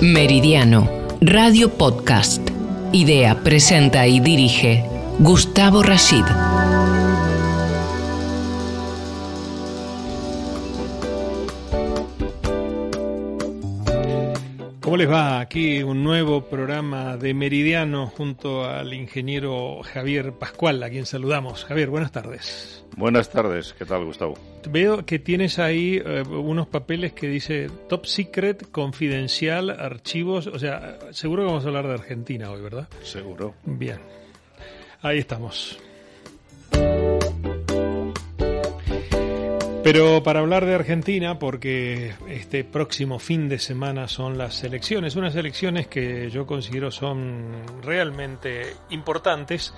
[0.00, 0.88] Meridiano,
[1.20, 2.50] Radio Podcast.
[2.92, 4.84] Idea, presenta y dirige
[5.18, 6.24] Gustavo Rashid.
[14.88, 15.38] ¿Cómo les va?
[15.38, 21.66] Aquí un nuevo programa de Meridiano junto al ingeniero Javier Pascual, a quien saludamos.
[21.66, 22.86] Javier, buenas tardes.
[22.96, 24.38] Buenas tardes, ¿qué tal Gustavo?
[24.70, 30.96] Veo que tienes ahí eh, unos papeles que dice Top Secret, Confidencial, Archivos, o sea,
[31.10, 32.88] seguro que vamos a hablar de Argentina hoy, ¿verdad?
[33.02, 33.56] Seguro.
[33.66, 33.98] Bien,
[35.02, 35.78] ahí estamos.
[39.90, 45.34] Pero para hablar de Argentina, porque este próximo fin de semana son las elecciones, unas
[45.34, 47.46] elecciones que yo considero son
[47.82, 49.72] realmente importantes,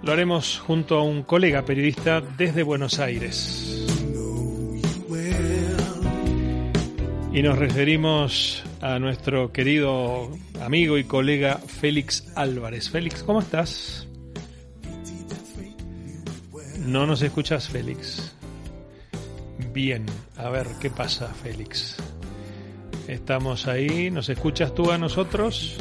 [0.00, 3.84] lo haremos junto a un colega periodista desde Buenos Aires.
[7.32, 10.30] Y nos referimos a nuestro querido
[10.60, 12.90] amigo y colega Félix Álvarez.
[12.90, 14.06] Félix, ¿cómo estás?
[16.86, 18.36] No nos escuchas, Félix.
[19.72, 20.04] Bien,
[20.36, 21.96] a ver qué pasa, Félix.
[23.08, 25.78] Estamos ahí, ¿nos escuchas tú a nosotros?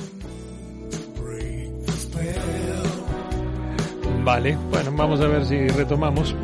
[4.24, 6.36] Vale, bueno, vamos a ver si retomamos.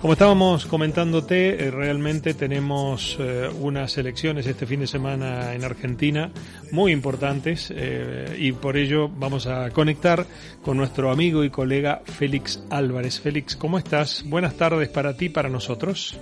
[0.00, 6.30] Como estábamos comentándote, eh, realmente tenemos eh, unas elecciones este fin de semana en Argentina
[6.70, 10.24] muy importantes eh, y por ello vamos a conectar
[10.62, 13.20] con nuestro amigo y colega Félix Álvarez.
[13.20, 14.24] Félix, ¿cómo estás?
[14.26, 16.16] Buenas tardes para ti, para nosotros.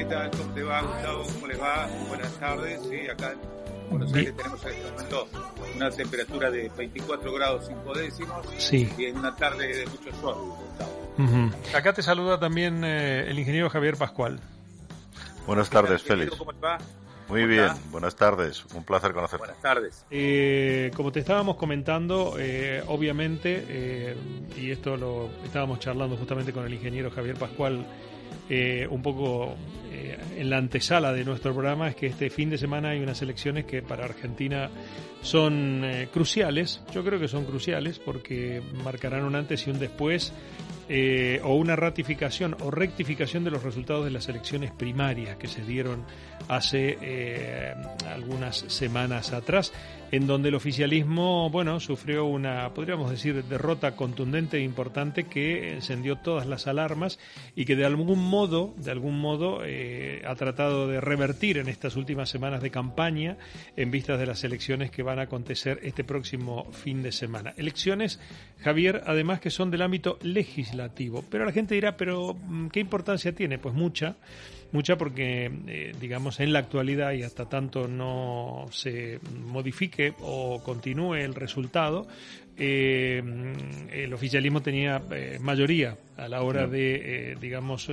[0.00, 0.30] ¿Qué tal?
[0.30, 1.22] ¿Cómo te va, Gustavo?
[1.34, 1.86] ¿Cómo les va?
[2.08, 2.80] Buenas tardes.
[2.88, 5.28] Sí, acá en Buenos Aires tenemos en este momento
[5.76, 8.88] una temperatura de 24 grados 5 décimos Sí.
[8.96, 10.36] y en una tarde de mucho sol,
[11.18, 11.50] Gustavo.
[11.76, 14.40] Acá te saluda también eh, el ingeniero Javier Pascual.
[15.46, 16.02] Buenas ¿Qué tal, tardes?
[16.02, 16.34] Félix.
[16.34, 16.78] ¿Cómo te va?
[17.28, 17.78] Muy ¿Cómo bien, está?
[17.90, 18.64] buenas tardes.
[18.74, 19.44] Un placer conocerte.
[19.48, 20.06] Buenas tardes.
[20.10, 24.16] Eh, como te estábamos comentando, eh, obviamente, eh,
[24.56, 27.84] y esto lo estábamos charlando justamente con el ingeniero Javier Pascual,
[28.48, 29.54] eh, un poco
[30.36, 33.64] en la antesala de nuestro programa, es que este fin de semana hay unas elecciones
[33.64, 34.70] que para Argentina
[35.22, 36.82] son eh, cruciales.
[36.92, 40.32] Yo creo que son cruciales porque marcarán un antes y un después.
[40.92, 45.62] Eh, o una ratificación o rectificación de los resultados de las elecciones primarias que se
[45.62, 46.04] dieron
[46.48, 47.74] hace eh,
[48.08, 49.72] algunas semanas atrás,
[50.10, 56.16] en donde el oficialismo, bueno, sufrió una, podríamos decir, derrota contundente e importante que encendió
[56.16, 57.20] todas las alarmas
[57.54, 61.94] y que de algún modo, de algún modo, eh, ha tratado de revertir en estas
[61.94, 63.36] últimas semanas de campaña
[63.76, 67.54] en vistas de las elecciones que van a acontecer este próximo fin de semana.
[67.56, 68.18] Elecciones,
[68.58, 70.79] Javier, además que son del ámbito legislativo.
[71.28, 73.58] Pero la gente dirá, pero mm, ¿qué importancia tiene?
[73.58, 74.16] Pues mucha
[74.72, 81.14] mucha porque, eh, digamos, en la actualidad y hasta tanto no se modifique o continúe
[81.14, 82.06] el resultado,
[82.56, 83.22] eh,
[83.90, 87.90] el oficialismo tenía eh, mayoría a la hora de, digamos,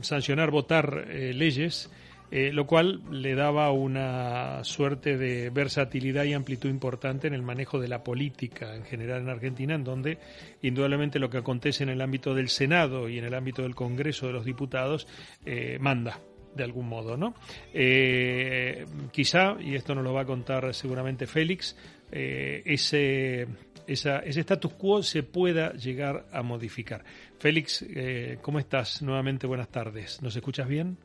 [0.00, 1.90] sancionar, votar leyes.
[2.30, 7.78] Eh, lo cual le daba una suerte de versatilidad y amplitud importante en el manejo
[7.80, 10.18] de la política en general en Argentina, en donde
[10.62, 14.26] indudablemente lo que acontece en el ámbito del Senado y en el ámbito del Congreso
[14.26, 15.06] de los Diputados
[15.46, 16.20] eh, manda
[16.54, 17.34] de algún modo, ¿no?
[17.72, 21.76] Eh, quizá, y esto nos lo va a contar seguramente Félix,
[22.10, 23.46] ese,
[23.86, 27.04] esa- ese status quo se pueda llegar a modificar.
[27.38, 27.84] Félix,
[28.42, 29.02] ¿cómo estás?
[29.02, 30.20] Nuevamente buenas tardes.
[30.22, 30.96] ¿Nos escuchas bien?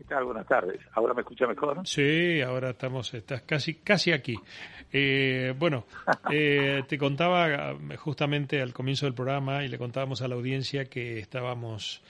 [0.00, 0.24] ¿Qué tal?
[0.24, 0.80] Buenas tardes.
[0.94, 1.86] ¿Ahora me escucha mejor?
[1.86, 4.34] Sí, ahora estamos, estás casi, casi aquí.
[4.90, 5.84] Eh, bueno,
[6.32, 10.86] eh, te contaba eh, justamente al comienzo del programa y le contábamos a la audiencia
[10.86, 12.02] que estábamos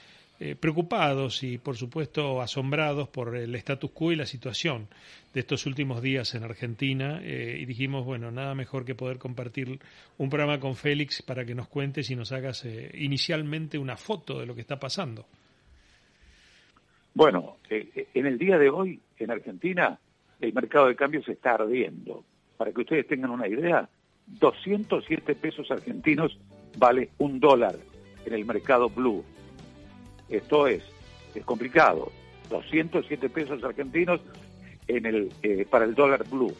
[0.43, 4.89] eh, preocupados y, por supuesto, asombrados por el status quo y la situación
[5.35, 9.79] de estos últimos días en Argentina eh, y dijimos, bueno, nada mejor que poder compartir
[10.17, 14.41] un programa con Félix para que nos cuentes y nos hagas eh, inicialmente una foto
[14.41, 15.27] de lo que está pasando.
[17.15, 19.99] Bueno, eh, en el día de hoy en Argentina
[20.41, 22.25] el mercado de cambios está ardiendo.
[22.57, 23.89] Para que ustedes tengan una idea,
[24.27, 26.39] 207 pesos argentinos
[26.79, 27.77] vale un dólar
[28.25, 29.25] en el mercado blue.
[30.29, 30.83] Esto es,
[31.35, 32.13] es complicado.
[32.49, 34.21] 207 pesos argentinos
[34.87, 36.55] en el, eh, para el dólar blue.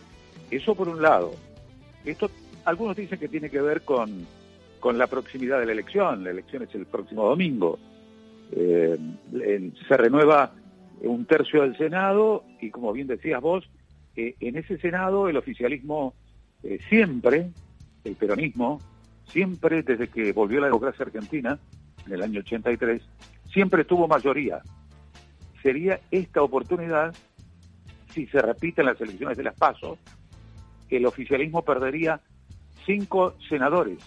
[0.51, 1.33] Eso por un lado.
[2.05, 2.31] Esto,
[2.65, 4.27] algunos dicen que tiene que ver con,
[4.79, 6.25] con la proximidad de la elección.
[6.25, 7.79] La elección es el próximo domingo.
[8.53, 8.99] Eh,
[9.33, 10.53] en- se renueva
[11.03, 13.69] un tercio del Senado y como bien decías vos,
[14.17, 16.15] eh, en ese Senado el oficialismo
[16.63, 17.51] eh, siempre,
[18.05, 18.81] el peronismo,
[19.27, 21.59] siempre desde que volvió la democracia argentina,
[22.07, 23.03] en el año 83,
[23.53, 24.61] siempre tuvo mayoría.
[25.63, 27.15] Sería esta oportunidad
[28.13, 29.97] si se repiten las elecciones de las PASO,
[30.91, 32.21] el oficialismo perdería
[32.85, 33.99] cinco senadores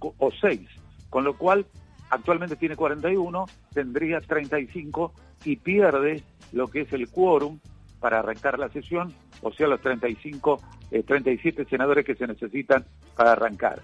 [0.00, 0.68] o seis,
[1.08, 1.64] con lo cual
[2.10, 5.12] actualmente tiene 41, tendría 35
[5.44, 6.22] y pierde
[6.52, 7.58] lo que es el quórum
[8.00, 9.12] para arrancar la sesión,
[9.42, 10.60] o sea, los 35,
[11.06, 12.84] 37 eh, senadores que se necesitan
[13.16, 13.82] para arrancar.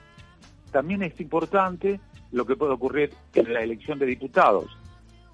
[0.70, 4.76] También es importante lo que puede ocurrir en la elección de diputados.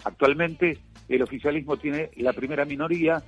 [0.05, 3.23] Actualmente el oficialismo tiene la primera minoría,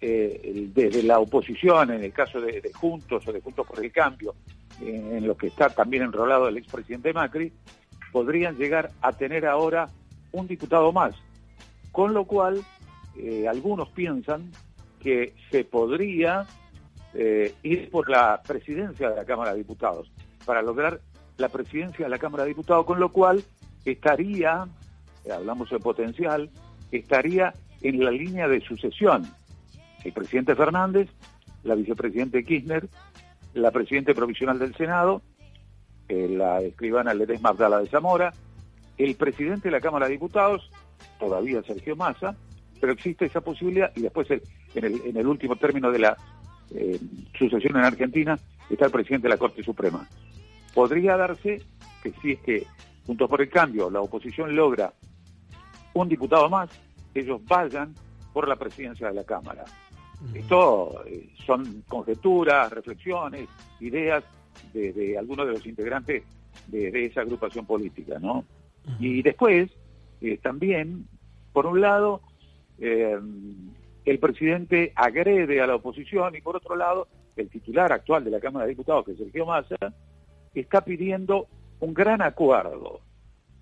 [0.00, 4.34] eh, desde la oposición, en el caso de, Juntos o de Juntos por el Cambio,
[4.80, 7.52] en lo que está también enrolado el expresidente Macri,
[8.12, 9.88] podrían llegar a tener ahora
[10.32, 11.14] un diputado más.
[11.92, 12.62] Con lo cual,
[13.16, 14.50] eh, algunos piensan
[15.00, 16.46] que se podría
[17.14, 20.10] eh, ir por la presidencia de la Cámara de Diputados
[20.44, 21.00] para lograr
[21.36, 23.42] la presidencia de la Cámara de Diputados, con lo cual
[23.84, 24.66] estaría,
[25.24, 26.50] eh, hablamos de potencial,
[26.90, 29.26] estaría en la línea de sucesión
[30.04, 31.08] el presidente Fernández,
[31.64, 32.88] la vicepresidente Kirchner,
[33.54, 35.22] la presidenta provisional del Senado,
[36.08, 38.32] la escribana Ledesma Abdala de Zamora,
[38.96, 40.70] el presidente de la Cámara de Diputados,
[41.18, 42.36] todavía Sergio Massa,
[42.80, 44.40] pero existe esa posibilidad y después en,
[44.84, 46.16] el, en el último término de la
[46.74, 46.98] eh,
[47.38, 48.38] sucesión en Argentina
[48.68, 50.06] está el presidente de la Corte Suprema.
[50.74, 51.62] Podría darse
[52.02, 52.66] que si es que,
[53.06, 54.92] junto por el cambio, la oposición logra
[55.94, 56.70] un diputado más,
[57.14, 57.94] ellos vayan
[58.32, 59.64] por la presidencia de la Cámara.
[60.34, 63.48] Esto eh, son conjeturas, reflexiones,
[63.80, 64.24] ideas
[64.72, 66.22] de, algunos de los integrantes
[66.66, 68.44] de, esa agrupación política, ¿no?
[68.98, 69.70] Y después,
[70.20, 71.06] eh, también,
[71.52, 72.22] por un lado,
[72.78, 73.18] eh,
[74.04, 78.40] el presidente agrede a la oposición y por otro lado, el titular actual de la
[78.40, 79.76] Cámara de Diputados, que es Sergio Massa,
[80.54, 81.46] está pidiendo
[81.80, 83.00] un gran acuerdo.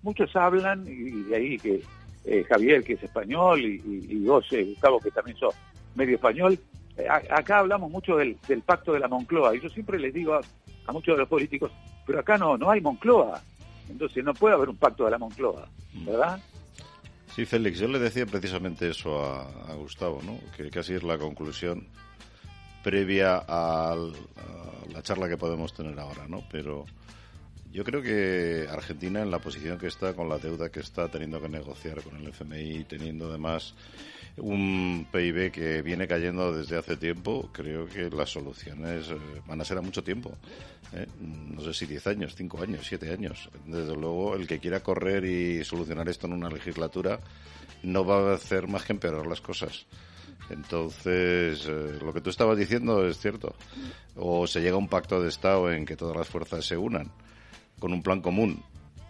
[0.01, 1.81] Muchos hablan, y de ahí que
[2.25, 5.55] eh, Javier, que es español, y, y, vos, eh, Gustavo, que también sos
[5.95, 6.59] medio español,
[7.29, 11.15] acá hablamos mucho del, pacto de la Moncloa, y yo siempre les digo a, muchos
[11.15, 11.71] de los políticos,
[12.05, 13.41] pero acá no, no hay Moncloa,
[13.89, 15.67] entonces no puede haber un pacto de la Moncloa,
[16.05, 16.39] ¿verdad?
[17.35, 20.39] Sí, Félix, yo le decía precisamente eso a, Gustavo, ¿no?
[20.55, 21.87] que casi es la conclusión
[22.83, 23.95] previa a,
[24.91, 26.41] la charla que podemos tener ahora, ¿no?
[26.49, 26.85] Pero
[27.71, 31.41] yo creo que Argentina en la posición que está, con la deuda que está, teniendo
[31.41, 33.75] que negociar con el FMI, teniendo además
[34.37, 39.17] un PIB que viene cayendo desde hace tiempo, creo que las soluciones eh,
[39.47, 40.31] van a ser a mucho tiempo.
[40.93, 41.07] ¿eh?
[41.19, 43.49] No sé si 10 años, 5 años, 7 años.
[43.65, 47.19] Desde luego, el que quiera correr y solucionar esto en una legislatura
[47.83, 49.85] no va a hacer más que empeorar las cosas.
[50.49, 53.55] Entonces, eh, lo que tú estabas diciendo es cierto.
[54.15, 57.11] O se llega a un pacto de Estado en que todas las fuerzas se unan
[57.79, 58.61] con un plan común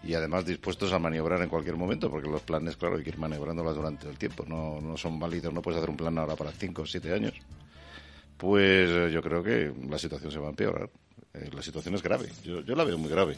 [0.02, 3.18] y además dispuestos a maniobrar en cualquier momento, porque los planes, claro, hay que ir
[3.18, 6.52] maniobrándolas durante el tiempo, no, no son válidos, no puedes hacer un plan ahora para
[6.52, 7.34] 5 o 7 años.
[8.36, 10.88] Pues eh, yo creo que la situación se va a empeorar.
[11.34, 13.36] Eh, la situación es grave, yo, yo la veo muy grave.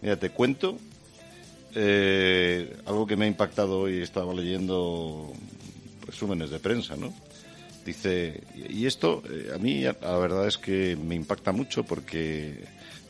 [0.00, 0.78] Mira, te cuento
[1.74, 5.32] eh, algo que me ha impactado hoy, estaba leyendo
[6.06, 7.12] resúmenes de prensa, ¿no?
[7.84, 9.22] Dice, y esto
[9.54, 12.64] a mí la verdad es que me impacta mucho porque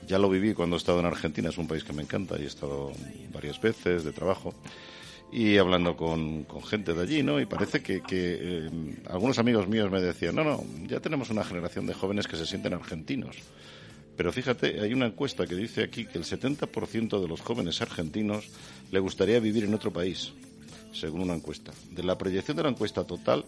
[0.08, 2.43] ya lo viví cuando he estado en Argentina, es un país que me encanta y
[2.43, 2.93] he estado
[3.32, 4.55] varias veces de trabajo
[5.31, 7.38] y hablando con, gente de allí, ¿no?
[7.38, 8.70] Y parece que, eh,
[9.10, 12.46] algunos amigos míos me decían, no, no, ya tenemos una generación de jóvenes que se
[12.46, 13.36] sienten argentinos.
[14.17, 18.48] Pero fíjate, hay una encuesta que dice aquí que el 70% de los jóvenes argentinos
[18.91, 20.32] le gustaría vivir en otro país
[20.93, 21.73] según una encuesta.
[21.91, 23.45] De la proyección de la encuesta total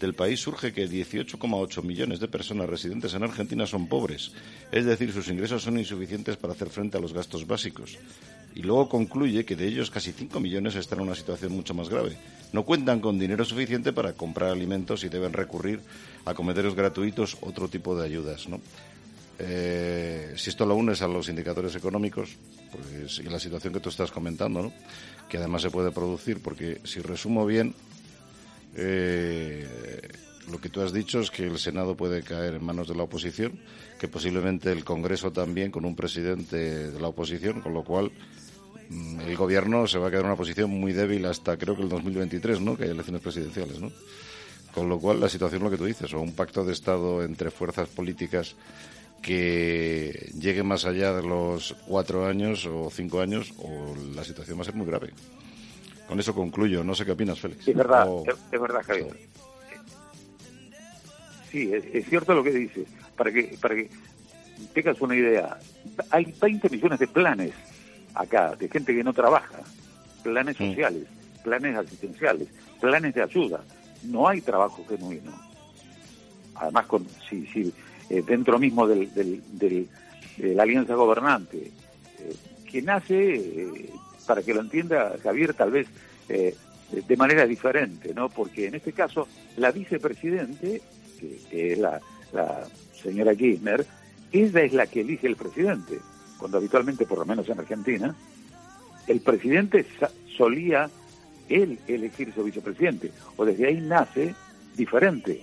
[0.00, 4.32] del país surge que 18,8 millones de personas residentes en Argentina son pobres,
[4.72, 7.98] es decir, sus ingresos son insuficientes para hacer frente a los gastos básicos.
[8.54, 11.88] Y luego concluye que de ellos casi 5 millones están en una situación mucho más
[11.88, 12.16] grave.
[12.52, 15.80] No cuentan con dinero suficiente para comprar alimentos y deben recurrir
[16.24, 18.60] a comederos gratuitos, otro tipo de ayudas, ¿no?
[19.38, 22.36] Eh, si esto lo unes a los indicadores económicos
[22.70, 24.72] pues, y la situación que tú estás comentando,
[25.28, 27.74] que además se puede producir, porque si resumo bien,
[28.76, 29.66] eh,
[30.50, 33.04] lo que tú has dicho es que el Senado puede caer en manos de la
[33.04, 33.58] oposición,
[33.98, 38.12] que posiblemente el Congreso también con un presidente de la oposición, con lo cual
[38.90, 41.82] mm, el gobierno se va a quedar en una posición muy débil hasta creo que
[41.82, 42.76] el 2023, ¿no?
[42.76, 43.90] Que hay elecciones presidenciales, ¿no?
[44.74, 47.50] Con lo cual la situación lo que tú dices, o un pacto de Estado entre
[47.50, 48.56] fuerzas políticas
[49.24, 54.62] que llegue más allá de los cuatro años o cinco años o la situación va
[54.62, 55.10] a ser muy grave.
[56.06, 56.84] Con eso concluyo.
[56.84, 57.66] No sé qué opinas, Félix.
[57.66, 58.06] Es verdad,
[58.52, 59.16] es, verdad, Javier.
[61.50, 62.86] Sí, es, cierto lo que dices.
[63.16, 63.88] Para que, para que
[64.74, 65.58] tengas una idea,
[66.10, 67.52] hay 20 millones de planes
[68.14, 69.60] acá, de gente que no trabaja,
[70.22, 70.68] planes mm.
[70.68, 71.04] sociales,
[71.42, 73.64] planes asistenciales, planes de ayuda.
[74.02, 75.32] No hay trabajo genuino.
[76.56, 77.72] además con si, si
[78.08, 79.88] dentro mismo del, de
[80.54, 81.70] la alianza gobernante,
[82.70, 83.90] que nace,
[84.26, 85.86] para que lo entienda Javier, tal vez
[86.28, 88.28] de manera diferente, ¿no?
[88.28, 90.82] Porque en este caso la vicepresidente,
[91.50, 92.00] que, es la,
[92.32, 92.66] la
[93.02, 93.86] señora Kirchner,
[94.32, 95.98] ella es la que elige el presidente,
[96.38, 98.14] cuando habitualmente, por lo menos en Argentina,
[99.06, 99.86] el presidente
[100.36, 100.90] solía
[101.48, 104.34] él elegir su vicepresidente, o desde ahí nace
[104.76, 105.42] diferente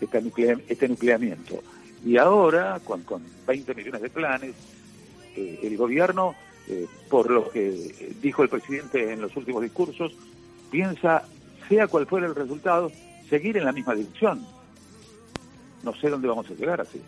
[0.00, 1.62] eh, este, este, nucleamiento.
[2.04, 4.54] Y ahora, con, con 20 millones de planes,
[5.36, 6.34] eh, el gobierno,
[6.68, 10.12] eh, por lo que dijo el presidente en los últimos discursos,
[10.70, 11.24] piensa,
[11.68, 12.90] sea cual fuera el resultado,
[13.28, 14.44] seguir en la misma dirección.
[15.82, 17.00] No sé dónde vamos a llegar así.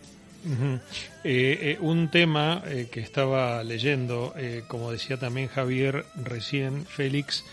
[1.79, 4.33] un tema que estaba leyendo,
[4.67, 7.45] como decía también Javier recién, Félix,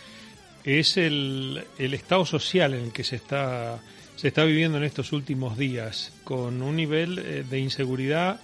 [0.64, 3.80] es el, el estado social en el que se está
[4.20, 8.38] se está viviendo en estos últimos días, con un nivel eh, de inseguridad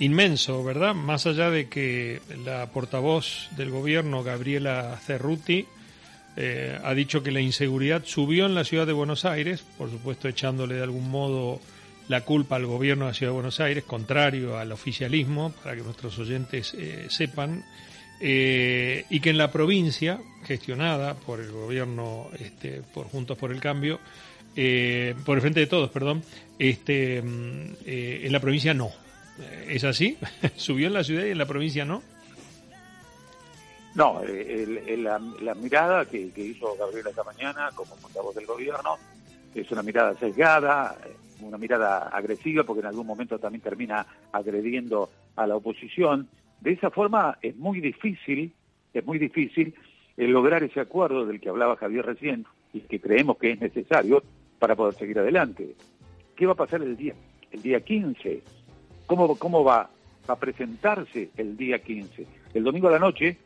[0.00, 0.92] inmenso, ¿verdad?
[0.92, 5.66] Más allá de que la portavoz del gobierno, Gabriela Cerruti,
[6.36, 10.26] eh, ha dicho que la inseguridad subió en la ciudad de Buenos Aires, por supuesto
[10.26, 11.60] echándole de algún modo
[12.08, 15.82] la culpa al gobierno de la ciudad de Buenos Aires, contrario al oficialismo, para que
[15.82, 17.64] nuestros oyentes eh, sepan,
[18.20, 24.00] y que en la provincia, gestionada por el gobierno, este, por Juntos por el Cambio,
[24.56, 26.22] eh, por el frente de todos, perdón,
[26.58, 28.90] este, mm, eh, en la provincia no.
[29.68, 30.16] ¿Es así?
[30.56, 32.02] ¿Subió en la ciudad y en la provincia no?
[33.94, 38.96] No, la, mirada que, hizo Gabriela esta mañana como portavoz del gobierno
[39.54, 40.96] es una mirada sesgada,
[41.40, 46.28] una mirada agresiva, porque en algún momento también termina agrediendo a la oposición.
[46.60, 48.52] De esa forma es muy difícil,
[48.92, 49.74] es muy difícil
[50.16, 54.22] eh, lograr ese acuerdo del que hablaba Javier recién y que creemos que es necesario
[54.58, 55.74] para poder seguir adelante.
[56.36, 57.14] ¿Qué va a pasar el día,
[57.50, 58.42] el día 15?
[59.06, 59.90] ¿Cómo, cómo va
[60.26, 62.26] a presentarse el día 15?
[62.54, 63.36] El domingo a la noche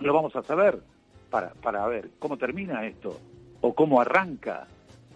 [0.00, 0.80] lo vamos a saber
[1.28, 3.18] para, para ver cómo termina esto
[3.60, 4.66] o cómo arranca.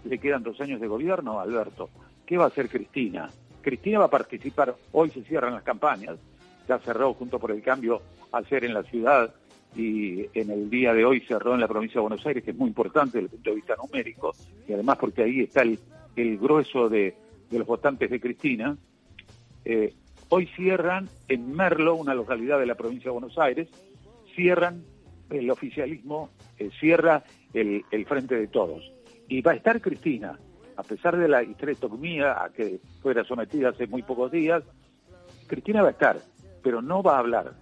[0.04, 1.88] Le quedan dos años de gobierno, Alberto.
[2.26, 3.30] ¿Qué va a hacer Cristina?
[3.62, 6.18] Cristina va a participar, hoy se cierran las campañas,
[6.68, 9.34] ya cerró junto por el cambio hacer en la ciudad
[9.76, 12.56] y en el día de hoy cerró en la provincia de Buenos Aires, que es
[12.56, 14.32] muy importante desde el punto de vista numérico,
[14.68, 15.78] y además porque ahí está el,
[16.38, 17.14] grueso de,
[17.50, 18.76] los votantes de Cristina.
[19.64, 19.92] Eh,
[20.28, 23.68] hoy cierran en Merlo, una localidad de la provincia de Buenos Aires,
[24.34, 24.84] cierran
[25.30, 28.92] el oficialismo, eh, cierra el, Frente de Todos.
[29.28, 30.38] Y va a estar Cristina,
[30.76, 34.62] a pesar de la histerectomía a que fuera sometida hace muy pocos días,
[35.46, 36.18] Cristina va a estar,
[36.62, 37.54] pero no va a hablar,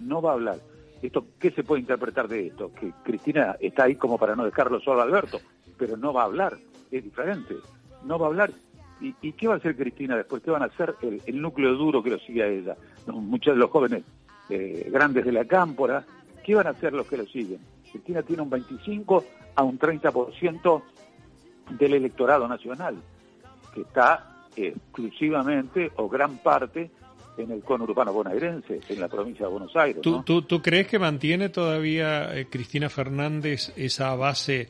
[0.00, 0.71] no va a hablar
[1.02, 2.72] esto, ¿Qué se puede interpretar de esto?
[2.72, 5.40] Que Cristina está ahí como para no dejarlo solo a Alberto,
[5.76, 6.56] pero no va a hablar,
[6.90, 7.56] es diferente,
[8.04, 8.50] no va a hablar.
[9.00, 10.44] ¿Y, qué va a hacer Cristina después?
[10.44, 12.76] ¿Qué van a hacer el, núcleo duro que lo sigue a ella?
[13.08, 14.04] Muchos de los jóvenes
[14.48, 16.04] eh, grandes de la cámpora,
[16.44, 17.58] ¿qué van a hacer los que lo siguen?
[17.90, 19.24] Cristina tiene un 25
[19.56, 20.82] a un 30%
[21.70, 22.96] del electorado nacional,
[23.74, 26.90] que está exclusivamente o gran parte
[27.36, 30.02] en el conurbano bonaerense, en la provincia de Buenos Aires.
[30.02, 34.68] ¿Tú, tú, crees que mantiene todavía eh, Cristina Fernández esa base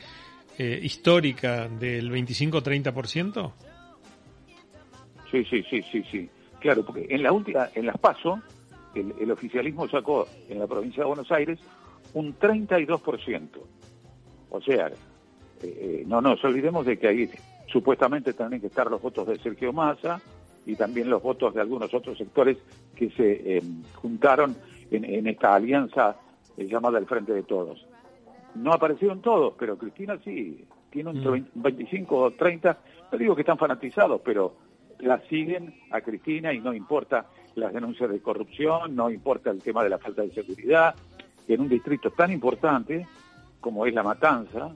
[0.58, 3.52] eh, histórica del 25-30%?
[5.30, 6.30] Sí, sí, sí, sí, sí.
[6.60, 8.40] Claro, porque en la última, en las PASO,
[8.94, 11.58] el, oficialismo sacó en la provincia de Buenos Aires
[12.14, 13.48] un 32%.
[14.50, 14.90] O sea,
[15.62, 17.30] eh, no nos olvidemos de que ahí
[17.66, 20.20] supuestamente tienen que estar los votos de Sergio Massa,
[20.66, 22.58] y también los votos de algunos otros sectores
[22.94, 23.62] que se eh,
[23.94, 24.56] juntaron
[24.90, 26.16] en, esta alianza
[26.56, 27.86] eh, llamada el Frente de Todos.
[28.54, 32.22] No aparecieron todos, pero Cristina sí, tiene un 25 mm.
[32.22, 32.78] o 30,
[33.10, 34.54] no digo que están fanatizados, pero
[35.00, 39.82] la siguen a Cristina y no importa las denuncias de corrupción, no importa el tema
[39.82, 40.94] de la falta de seguridad,
[41.48, 43.06] en un distrito tan importante
[43.60, 44.74] como es La Matanza,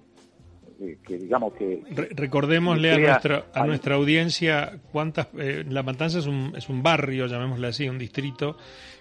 [0.76, 1.82] que, digamos que...
[2.14, 5.28] recordémosle a nuestra, a nuestra audiencia cuántas...
[5.38, 8.56] Eh, la Matanza es un, es un barrio, llamémosle así, un distrito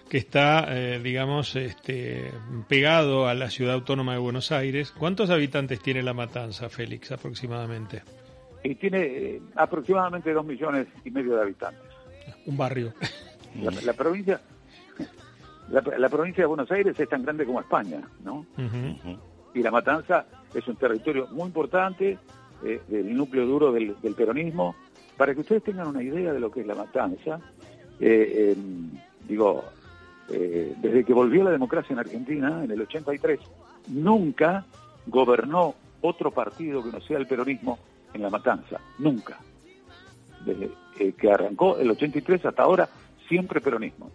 [0.08, 2.30] que está, eh, digamos, este,
[2.68, 4.92] pegado a la ciudad autónoma de Buenos Aires.
[4.92, 8.02] ¿Cuántos habitantes tiene La Matanza, Félix, aproximadamente?
[8.62, 11.82] Y tiene eh, aproximadamente dos millones y medio de habitantes.
[12.46, 12.94] Un barrio.
[13.84, 14.40] La, provincia...
[15.68, 18.46] La, provincia de Buenos Aires es tan grande como España, ¿no?
[19.54, 20.26] Y La Matanza
[20.56, 22.18] es un territorio muy importante
[22.64, 24.74] eh, del núcleo duro del, peronismo.
[25.16, 27.40] Para que ustedes tengan una idea de lo que es la matanza,
[28.00, 28.56] eh,
[29.28, 29.64] digo,
[30.30, 33.38] eh, desde que volvió la democracia en Argentina, en el 83,
[33.88, 34.64] nunca
[35.06, 37.78] gobernó otro partido que no sea el peronismo
[38.12, 39.38] en la matanza, nunca.
[40.44, 40.70] desde
[41.12, 42.88] que arrancó el 83 hasta ahora,
[43.28, 44.10] siempre peronismo.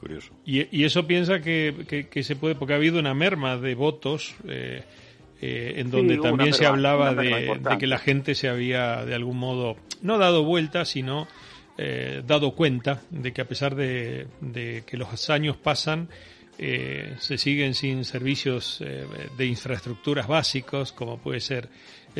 [0.00, 0.32] Curioso.
[0.46, 4.82] Y, eso piensa que, que, se puede, porque ha habido una merma de votos eh,
[5.42, 9.76] eh, en donde también se hablaba de, que la gente se había de algún modo
[10.02, 11.28] no dado vuelta, sino
[11.78, 14.26] eh, dado cuenta de que a pesar de,
[14.86, 16.10] que los años pasan,
[16.58, 18.84] eh, se siguen sin servicios
[19.36, 21.70] de infraestructuras básicos, como puede ser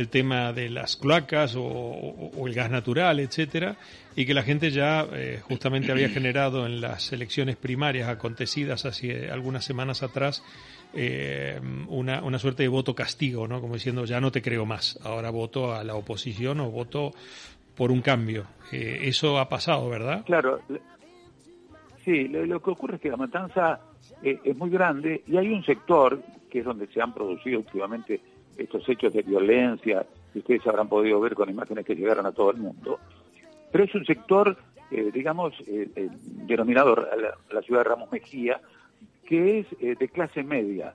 [0.01, 3.77] el tema de las cloacas o, el gas natural, etcétera,
[4.17, 5.07] y que la gente ya
[5.43, 10.43] justamente había generado en las elecciones primarias acontecidas hace algunas semanas atrás
[10.93, 13.61] eh, una, una suerte de voto castigo, ¿no?
[13.61, 17.13] Como diciendo, ya no te creo más, ahora voto a la oposición o voto
[17.77, 18.47] por un cambio.
[18.73, 20.25] Eh, eso ha pasado, ¿verdad?
[20.25, 20.61] Claro.
[22.05, 23.81] Sí, lo, que ocurre es que la matanza
[24.23, 28.21] eh, es muy grande y hay un sector que es donde se han producido últimamente
[28.63, 32.51] estos hechos de violencia, que ustedes habrán podido ver con imágenes que llegaron a todo
[32.51, 32.99] el mundo,
[33.73, 34.57] pero es un sector,
[34.91, 35.55] eh, digamos,
[36.25, 36.97] denominado
[37.51, 38.61] la, ciudad de Ramos Mejía,
[39.25, 40.95] que es eh, de clase media.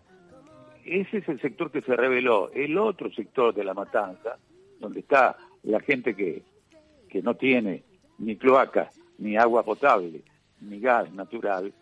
[0.85, 2.51] Ese es el sector que se reveló.
[2.53, 4.37] El otro sector de la matanza,
[4.79, 6.43] donde está la gente que,
[7.09, 7.83] que no tiene
[8.19, 10.21] ni cloaca, ni agua potable,
[10.61, 11.73] ni gas natural,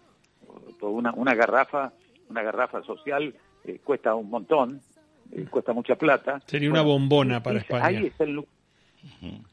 [0.82, 1.94] una, una garrafa,
[2.30, 4.82] una garrafa social eh, cuesta un montón,
[5.36, 6.42] eh, cuesta mucha plata.
[6.46, 7.86] Sería una bombona para España.
[7.86, 8.44] Ahí está el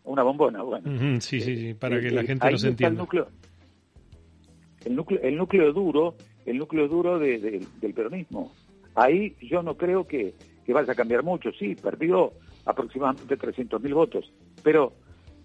[0.05, 1.21] Una bombona, bueno.
[1.21, 2.89] sí, sí, sí, para que la gente lo entienda.
[2.89, 3.29] El núcleo,
[4.85, 8.53] el núcleo, el núcleo duro el núcleo duro del peronismo.
[8.95, 10.35] Ahí yo no creo que,
[10.69, 11.51] vaya a cambiar mucho.
[11.53, 12.33] Sí, perdió
[12.65, 14.33] aproximadamente 300.000 votos,
[14.63, 14.93] pero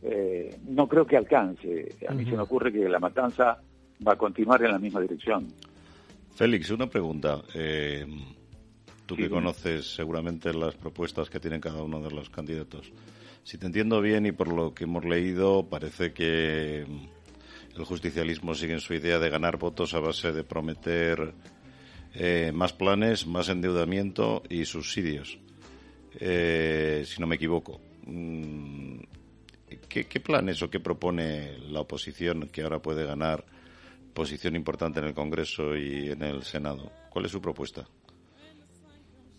[0.03, 1.95] eh, no creo que alcance.
[2.07, 3.59] A mí se me ocurre que la matanza
[4.05, 5.47] va a continuar en la misma dirección.
[6.35, 7.41] Félix, una pregunta.
[7.55, 8.05] Eh,
[9.05, 12.91] tú que conoces seguramente las propuestas que tienen cada uno de los candidatos.
[13.43, 16.85] Si te entiendo bien y por lo que hemos leído, parece que
[17.75, 21.33] el justicialismo sigue en su idea de ganar votos a base de prometer
[22.15, 25.37] eh, más planes, más endeudamiento y subsidios,
[26.19, 27.79] eh, si no me equivoco.
[28.05, 28.99] Mm,
[29.89, 33.45] ¿Qué, ¿Qué planes o qué propone la oposición que ahora puede ganar
[34.13, 36.91] posición importante en el Congreso y en el Senado?
[37.09, 37.85] ¿Cuál es su propuesta?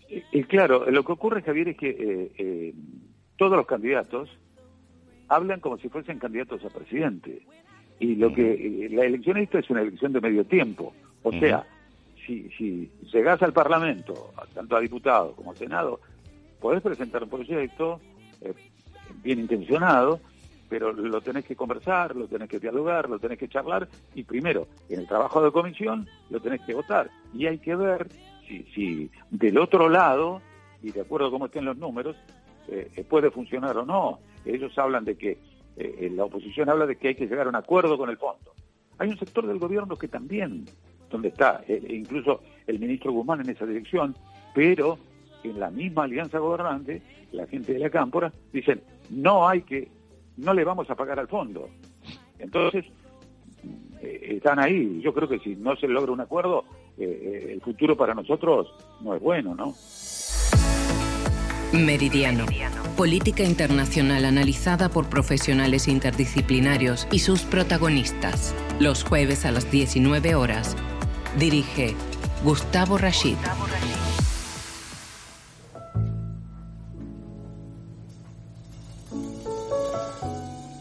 [0.08, 2.74] Y, claro, lo que ocurre, Javier, es que eh,
[3.36, 4.30] todos los candidatos
[5.28, 7.42] hablan como si fuesen candidatos a presidente.
[7.98, 10.92] Y lo que eh, la elección esta es una elección de medio tiempo.
[11.22, 11.66] O sea,
[12.26, 16.00] si, si llegás al Parlamento, tanto a diputado como a Senado,
[16.60, 18.00] podés presentar un proyecto
[18.40, 18.52] eh,
[19.22, 20.20] bien intencionado,
[20.68, 24.66] pero lo tenés que conversar, lo tenés que dialogar, lo tenés que charlar y primero,
[24.88, 27.10] en el trabajo de comisión, lo tenés que votar.
[27.34, 28.08] Y hay que ver
[28.46, 30.40] si, del otro lado,
[30.82, 32.16] y de acuerdo a cómo estén los números,
[32.68, 34.18] eh, puede funcionar o no.
[34.44, 35.38] Ellos hablan de que
[35.76, 38.52] eh, la oposición habla de que hay que llegar a un acuerdo con el fondo.
[38.98, 40.64] Hay un sector del gobierno que también,
[41.10, 44.16] donde está eh, incluso el ministro Guzmán en esa dirección,
[44.54, 44.98] pero
[45.44, 48.80] en la misma alianza gobernante, la gente de la Cámpora dicen,
[49.10, 49.88] no hay que,
[50.38, 51.68] no le vamos a pagar al fondo.
[52.38, 52.86] Entonces,
[54.00, 55.00] eh, están ahí.
[55.02, 56.64] Yo creo que si no se logra un acuerdo,
[56.98, 58.68] el futuro para nosotros
[59.00, 59.74] no es bueno, ¿no?
[61.72, 62.46] Meridiano.
[62.96, 68.54] Política internacional analizada por profesionales interdisciplinarios y sus protagonistas.
[68.78, 70.76] Los jueves a las 19 horas.
[71.38, 71.94] Dirige
[72.44, 73.36] Gustavo Rashid.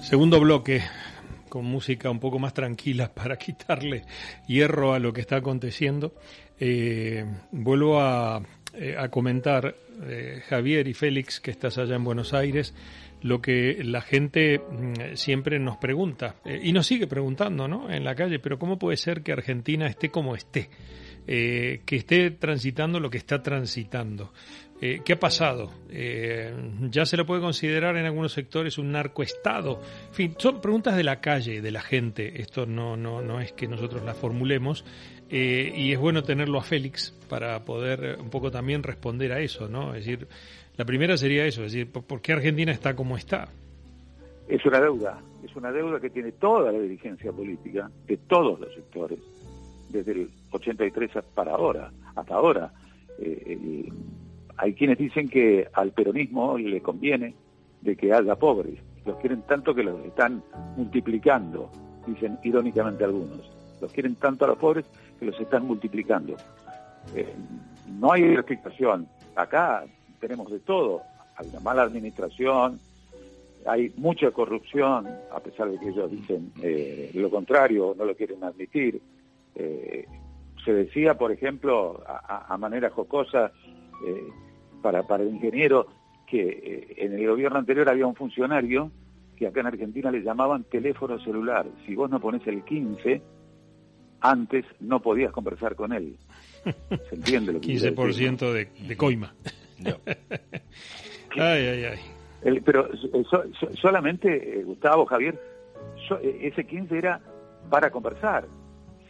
[0.02, 0.84] Segundo bloque
[1.56, 4.04] con música un poco más tranquila para quitarle
[4.46, 6.14] hierro a lo que está aconteciendo.
[6.60, 8.42] Eh, vuelvo a
[8.74, 12.76] eh, comentar, eh, Javier y Félix, que estás allá en Buenos Aires,
[13.22, 17.90] lo que la gente mm, siempre nos pregunta, y nos sigue preguntando ¿no?
[17.90, 20.70] en la calle, pero ¿cómo puede ser que Argentina esté como esté?
[21.26, 24.32] Que esté transitando lo que está transitando.
[24.80, 25.72] ¿Qué ha pasado?
[25.90, 29.82] ya se lo puede considerar en algunos sectores un narcoestado.
[30.10, 32.42] En fin, son preguntas de la calle, de la gente.
[32.42, 34.86] Esto no, no, no es que nosotros las formulemos,
[35.30, 39.40] eh, y es bueno tenerlo a Félix para poder eh, un poco también responder a
[39.40, 39.96] eso, ¿no?
[39.96, 40.28] Es decir,
[40.78, 43.50] la primera sería eso, es decir, ¿por qué Argentina está como está?
[44.48, 48.72] Es una deuda, es una deuda que tiene toda la dirigencia política de todos los
[48.76, 49.20] sectores,
[49.90, 52.72] desde el 83 para ahora, hasta ahora.
[53.20, 53.90] Eh,
[54.58, 57.34] hay quienes dicen que al peronismo le conviene
[57.82, 60.42] de que haya pobres, los quieren tanto que los están
[60.76, 61.70] multiplicando,
[62.08, 63.50] dicen irónicamente algunos,
[63.82, 64.86] los quieren tanto a los pobres
[65.20, 66.36] que los están multiplicando.
[67.14, 67.34] Eh,
[68.00, 69.08] no hay explicación.
[69.36, 69.86] Acá
[70.20, 71.02] tenemos de todo.
[71.38, 72.80] Hay una mala administración,
[73.66, 78.44] hay mucha corrupción, a pesar de que ellos dicen eh, lo contrario, no lo quieren
[78.44, 79.02] admitir.
[79.56, 80.06] Eh,
[80.66, 83.52] se decía, por ejemplo, a, manera jocosa,
[84.06, 84.28] eh,
[84.82, 85.88] para, para el ingeniero,
[86.28, 88.92] que en el gobierno anterior había un funcionario
[89.38, 91.68] que acá en Argentina le llamaban teléfono celular.
[91.86, 93.22] Si vos no pones el 15,
[94.22, 96.18] antes no podías conversar con él.
[96.64, 99.36] ¿Se entiende lo que 15% de, de coima.
[101.38, 102.00] ay, ay, ay
[102.64, 102.90] pero
[103.82, 105.40] solamente, eh, Gustavo, Javier,
[106.22, 107.20] eh, ese 15 era
[107.70, 108.48] para conversar.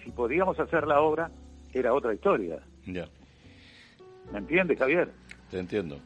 [0.03, 1.31] Si podíamos hacer la obra,
[1.79, 2.59] era otra historia.
[2.85, 3.07] Ya.
[4.31, 5.09] ¿Me entiendes, Javier?
[5.51, 5.99] Te entiendo.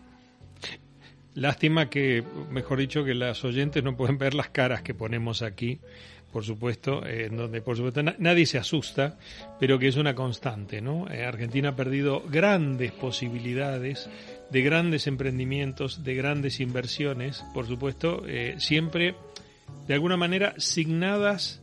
[1.35, 5.79] Lástima que, mejor dicho, que las oyentes no pueden ver las caras que ponemos aquí,
[6.33, 9.17] por supuesto, eh, en donde por supuesto nadie se asusta,
[9.59, 11.05] pero que es una constante, ¿no?
[11.05, 14.09] Argentina ha perdido grandes posibilidades
[14.49, 19.15] de grandes emprendimientos, de grandes inversiones, por supuesto, eh, siempre
[19.87, 21.61] de alguna manera signadas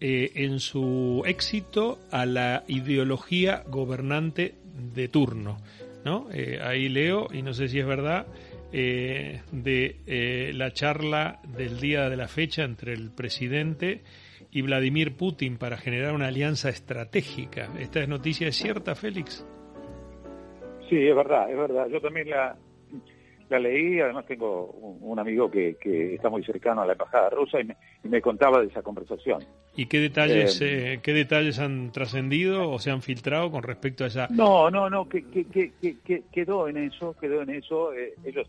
[0.00, 4.54] eh, en su éxito a la ideología gobernante
[4.94, 5.58] de turno.
[6.04, 6.28] ¿no?
[6.32, 8.26] Eh, ahí leo, y no sé si es verdad,
[8.72, 14.02] de la charla del día de la fecha entre el presidente
[14.50, 17.68] y Vladimir Putin para generar una alianza estratégica.
[17.78, 19.46] ¿Esta es noticia es cierta, Félix?
[20.88, 21.86] Sí, es verdad, es verdad.
[21.88, 22.56] Yo también la,
[23.48, 27.58] la leí, además tengo un, amigo que, que, está muy cercano a la embajada rusa
[27.60, 29.44] y me, contaba de esa conversación.
[29.76, 34.04] ¿Y qué detalles, eh, eh, qué detalles han trascendido o se han filtrado con respecto
[34.04, 34.28] a esa?
[34.30, 37.92] No, no, no, que, que, quedó en eso, quedó en eso.
[37.92, 38.48] Eh, ellos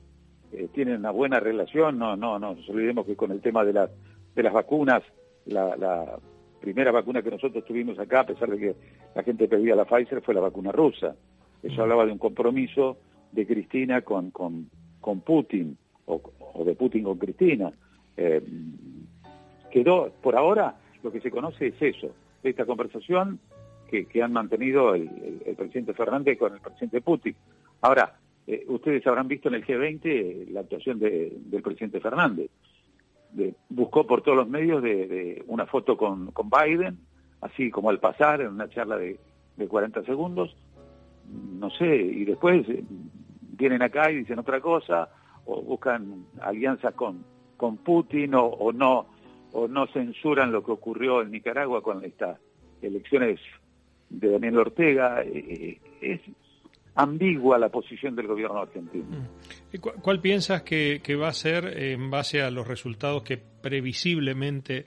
[0.74, 3.90] tienen una buena relación, no, no, no nos olvidemos que con el tema de las
[4.36, 5.02] de las vacunas,
[5.46, 6.20] la, la
[6.60, 8.76] primera vacuna que nosotros tuvimos acá, a pesar de que
[9.16, 11.16] la gente pedía la Pfizer, fue la vacuna rusa.
[11.64, 12.98] Eso hablaba de un compromiso
[13.32, 14.70] de Cristina con, con,
[15.06, 16.20] con Putin, o,
[16.66, 17.72] de Putin con Cristina.
[18.18, 18.42] Eh,
[19.70, 22.10] quedó, por ahora, lo que se conoce es eso,
[22.42, 23.40] esta conversación
[23.88, 25.08] que, han mantenido el,
[25.56, 27.36] presidente Fernández con el presidente Putin.
[27.82, 32.50] Ahora, eh, ustedes habrán visto en el G20 la actuación del presidente Fernández.
[33.70, 36.98] buscó por todos los medios de, una foto con, Biden,
[37.42, 39.20] así como al pasar en una charla de,
[39.56, 40.56] de 40 segundos,
[41.60, 42.66] no sé, y después
[43.56, 45.10] vienen acá y dicen otra cosa,
[45.46, 47.24] o buscan alianzas con,
[47.58, 49.08] con Putin, o, no
[49.52, 52.38] o no censuran lo que ocurrió en Nicaragua con estas
[52.82, 53.40] elecciones
[54.10, 55.22] de Daniel Ortega.
[55.24, 56.22] Eh, eh, es
[56.96, 59.06] ambigua la posición del gobierno argentino.
[59.06, 59.78] Mm.
[60.02, 64.86] ¿Cuál piensas que, que va a ser en base a los resultados que previsiblemente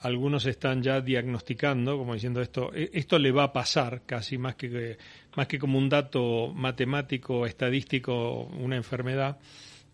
[0.00, 4.56] algunos están ya diagnosticando, como diciendo esto, e, esto le va a pasar casi más
[4.56, 4.96] que,
[5.36, 9.38] más que como un dato matemático, estadístico, una enfermedad,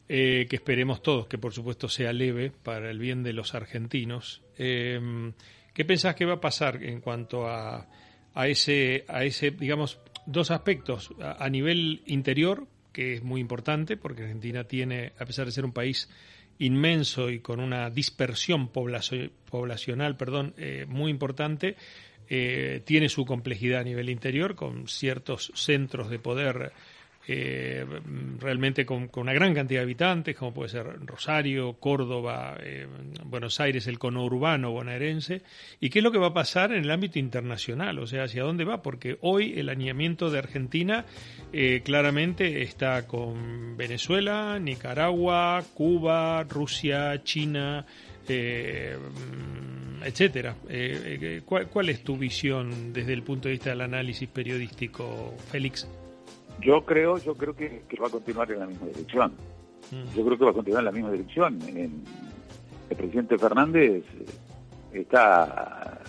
[0.08, 4.42] eh, que esperemos todos que por supuesto sea leve para el bien de los argentinos.
[4.56, 5.32] Eh,
[5.74, 7.86] ¿Qué pensás que va a pasar en cuanto a,
[8.32, 11.10] a, ese, a ese, digamos, dos aspectos?
[11.20, 15.72] a nivel interior, que es muy importante, porque Argentina tiene, a pesar de ser un
[15.72, 16.08] país
[16.58, 21.76] inmenso y con una dispersión poblacional perdón, eh, muy importante,
[22.28, 26.72] eh, tiene su complejidad a nivel interior, con ciertos centros de poder
[27.28, 27.84] eh,
[28.38, 32.86] realmente con, una gran cantidad de habitantes, como puede ser Rosario, Córdoba, eh,
[33.24, 35.42] Buenos Aires, el conurbano bonaerense,
[35.80, 38.44] y qué es lo que va a pasar en el ámbito internacional, o sea, hacia
[38.44, 41.04] dónde va, porque hoy el añamiento de Argentina
[41.52, 47.86] eh, claramente está con Venezuela, Nicaragua, Cuba, Rusia, China,
[50.04, 50.56] etcétera.
[51.44, 55.88] ¿cuál, ¿Cuál es tu visión desde el punto de vista del análisis periodístico, Félix?
[56.60, 59.32] Yo creo, yo creo que, va a continuar en la misma dirección.
[59.90, 60.16] Mm.
[60.16, 61.58] Yo creo que va a continuar en la misma dirección.
[61.62, 66.00] el presidente Fernández eh, está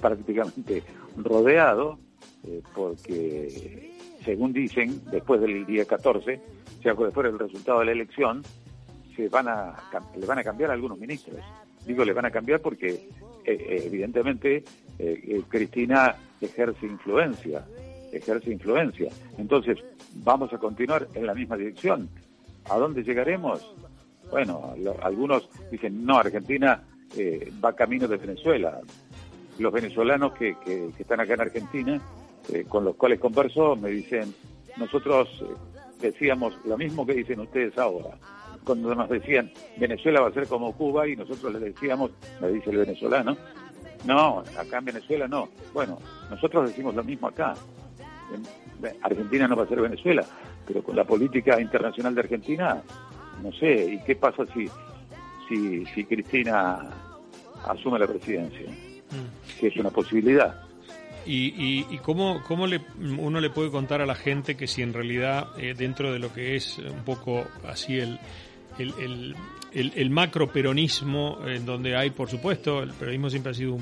[0.00, 0.82] prácticamente
[1.16, 1.98] rodeado
[2.46, 6.40] eh, porque, según dicen, después del día 14,
[6.78, 8.42] o sea, después del resultado de la elección,
[9.16, 9.74] se van a
[10.18, 11.40] le van a cambiar algunos ministros.
[11.86, 13.08] Digo, le van a cambiar porque
[13.44, 14.64] eh, evidentemente
[15.48, 17.64] Cristina ejerce influencia
[18.16, 19.10] ejerce influencia.
[19.38, 19.78] Entonces,
[20.24, 22.08] vamos a continuar en la misma dirección.
[22.68, 23.74] ¿A dónde llegaremos?
[24.30, 26.82] Bueno, algunos dicen, no, Argentina
[27.16, 28.80] eh, va camino de Venezuela.
[29.58, 32.00] Los venezolanos que, que, están acá en Argentina,
[32.52, 34.34] eh, con los cuales converso, me dicen,
[34.76, 35.54] nosotros eh,
[36.00, 38.18] decíamos lo mismo que dicen ustedes ahora.
[38.64, 42.70] Cuando nos decían, Venezuela va a ser como Cuba, y nosotros les decíamos, me dice
[42.70, 43.36] el venezolano,
[44.04, 45.48] no, acá en Venezuela no.
[45.72, 45.98] Bueno,
[46.30, 47.54] nosotros decimos lo mismo acá.
[49.02, 50.24] Argentina no va a ser Venezuela,
[50.66, 52.82] pero con la política internacional de Argentina,
[53.42, 54.68] no sé, ¿y qué pasa si,
[55.48, 56.90] si, si Cristina
[57.66, 59.58] asume la presidencia, mm.
[59.60, 60.62] que es una posibilidad.
[61.28, 62.80] ¿Y, y, cómo, cómo le,
[63.18, 66.32] uno le puede contar a la gente que si en realidad eh, dentro de lo
[66.32, 68.20] que es un poco así el,
[68.78, 69.36] el, el,
[70.10, 73.78] macro peronismo, en donde hay, por supuesto, el peronismo siempre ha sido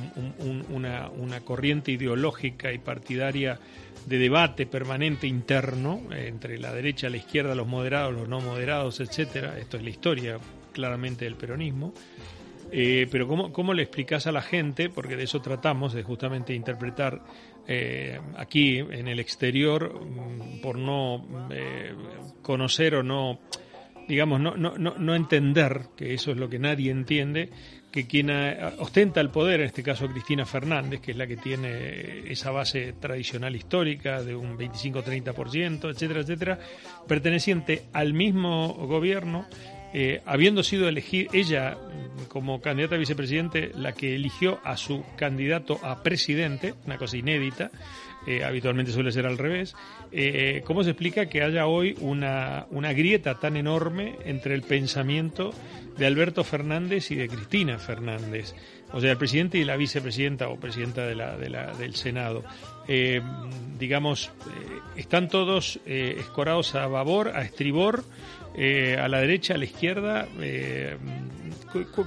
[0.70, 3.58] una, corriente ideológica y partidaria
[4.06, 9.58] de debate permanente interno entre la derecha, la izquierda, los moderados, los no moderados, etcétera.
[9.58, 10.38] Esto es la historia
[10.72, 11.94] claramente del peronismo.
[12.72, 14.90] Eh, pero ¿cómo, ¿cómo le explicas a la gente?
[14.90, 17.22] Porque de eso tratamos, de justamente interpretar
[17.66, 21.94] eh, aquí en el exterior, mm, por no eh,
[22.42, 23.38] conocer o no,
[24.08, 27.50] digamos, no, no, no, entender, que eso es lo que nadie entiende,
[27.90, 28.28] que quien
[28.78, 32.94] ostenta el poder, en este caso Cristina Fernández, que es la que tiene esa base
[32.94, 36.58] tradicional histórica de un 25-30%, etcétera, etcétera,
[37.06, 39.46] perteneciente al mismo gobierno,
[39.96, 41.78] eh, habiendo sido elegida ella
[42.26, 47.70] como candidata a vicepresidente, la que eligió a su candidato a presidente, una cosa inédita,
[48.26, 49.74] eh, habitualmente suele ser al revés,
[50.12, 55.52] eh, ¿cómo se explica que haya hoy una, una grieta tan enorme entre el pensamiento
[55.96, 58.54] de Alberto Fernández y de Cristina Fernández?
[58.92, 62.44] O sea, el presidente y la vicepresidenta o presidenta de la, de la, del Senado.
[63.78, 64.30] digamos,
[64.94, 68.04] están todos escorados a babor, a estribor,
[68.56, 70.96] eh, a la derecha, a la izquierda, eh,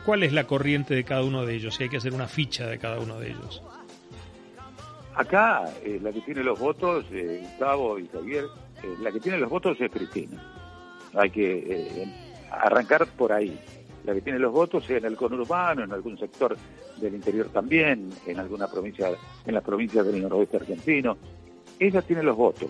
[0.06, 1.76] ¿cuál es la corriente de cada uno de ellos?
[1.76, 3.62] Si hay que hacer una ficha de cada uno de ellos.
[5.18, 8.46] Acá, eh, la que tiene los votos, Gustavo y Javier,
[9.02, 10.40] la que tiene los votos es Cristina.
[11.16, 12.08] Hay que
[12.52, 13.60] arrancar por ahí.
[14.04, 16.56] La que tiene los votos es en el conurbano, en algún sector
[16.98, 19.10] del interior también, en alguna provincia,
[19.46, 21.18] en las provincias del noroeste argentino.
[21.80, 22.70] Ella tiene los votos.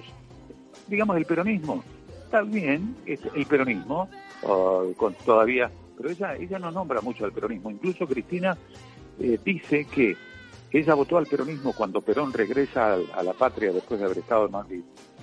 [0.88, 1.84] Digamos, el peronismo
[2.24, 4.10] está bien el peronismo,
[4.96, 7.72] con todavía, pero ella, ella no nombra mucho al peronismo.
[7.72, 8.58] Incluso Cristina
[9.20, 10.16] eh, dice que
[10.72, 14.52] ella votó al peronismo cuando Perón regresa a, la patria después de haber estado en
[14.52, 14.82] Madrid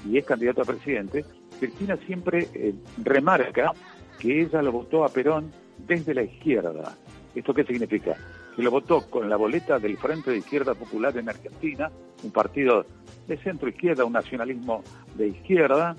[0.08, 1.24] y es candidato a presidente.
[1.58, 3.72] Cristina siempre eh, remarca
[4.18, 6.96] que ella lo votó a Perón desde la izquierda.
[7.34, 8.16] ¿Esto qué significa?
[8.54, 11.90] Que lo votó con la boleta del Frente de Izquierda Popular en Argentina,
[12.22, 12.86] un partido
[13.26, 14.82] de centro izquierda, un nacionalismo
[15.16, 15.96] de izquierda,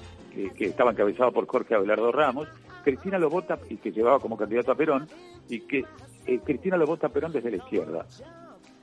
[0.56, 2.48] que, estaba encabezado por Jorge Abelardo Ramos,
[2.84, 5.08] Cristina lo vota y que llevaba como candidato a Perón,
[5.50, 5.84] y que
[6.26, 8.06] eh, Cristina lo vota a Perón desde la izquierda.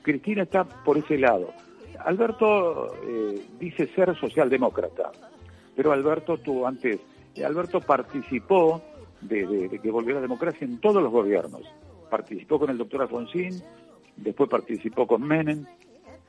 [0.02, 1.52] Cristina está por ese lado.
[2.04, 5.12] Alberto eh, dice ser socialdemócrata,
[5.76, 7.00] pero Alberto tuvo antes,
[7.44, 8.82] Alberto participó
[9.20, 11.62] de, que volvió la democracia en todos los gobiernos.
[12.10, 13.62] Participó con el doctor Alfonsín,
[14.16, 15.64] después participó con Menem,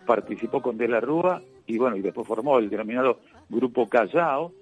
[0.05, 4.53] participó con De la Rúa y bueno, y después formó el denominado Grupo Callao,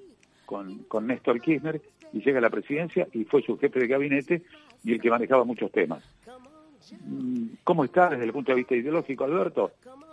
[0.45, 4.41] con, Néstor Kirchner y llega a la presidencia y fue su jefe de gabinete
[4.84, 6.04] y el que manejaba muchos temas.
[6.91, 9.71] Mm, ¿Cómo está desde el punto de vista ideológico Alberto?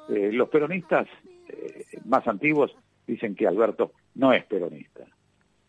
[0.08, 1.06] Eh, los peronistas
[1.48, 2.74] eh, más antiguos
[3.06, 5.04] dicen que Alberto no es peronista.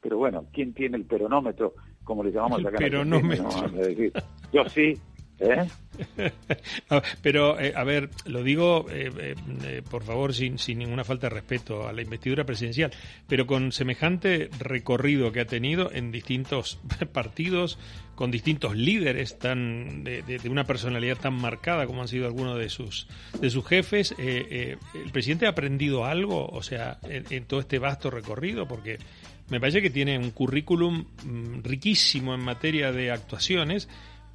[0.02, 2.78] Pero bueno, ¿quién tiene el peronómetro, como le llamamos acá?
[2.78, 3.50] El peronómetro.
[4.54, 4.98] Yo sí,
[5.40, 5.68] ¿Eh?
[7.22, 11.88] Pero, eh, a ver, lo digo, eh, por favor, sin, sin ninguna falta de respeto
[11.88, 12.92] a la investidura presidencial,
[13.28, 16.80] pero con semejante recorrido que ha tenido en distintos
[17.14, 17.78] partidos,
[18.16, 23.08] con distintos líderes tan de, una personalidad tan marcada como han sido algunos de sus,
[23.40, 24.78] de sus jefes, ¿el
[25.14, 28.68] presidente ha aprendido algo, o sea, en todo este vasto recorrido?
[28.68, 28.98] Porque
[29.50, 33.90] me parece que tiene un currículum mm, riquísimo en materia de actuaciones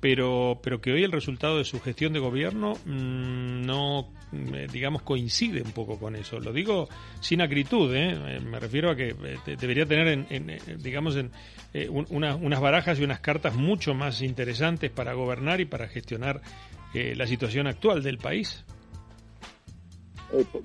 [0.05, 4.11] pero, pero que hoy el resultado de su gestión de gobierno mm, no,
[4.53, 6.39] eh, digamos, coincide un poco con eso.
[6.41, 6.91] Lo digo
[7.21, 8.11] sin acritud, ¿eh?
[8.13, 9.17] Eh, me refiero a que
[9.59, 11.31] debería tener, en, digamos, en,
[12.11, 16.43] unas barajas y unas cartas mucho más interesantes para gobernar y para gestionar
[16.93, 18.63] la situación actual del país.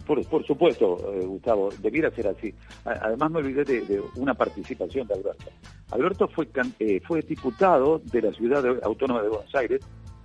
[0.06, 2.54] Por, por, supuesto, Gustavo, debiera ser así.
[2.86, 5.46] Además, me olvidé de, una participación de Alberto.
[5.92, 6.48] Alberto fue,
[6.80, 9.82] eh, fue diputado de la ciudad autónoma de Buenos Aires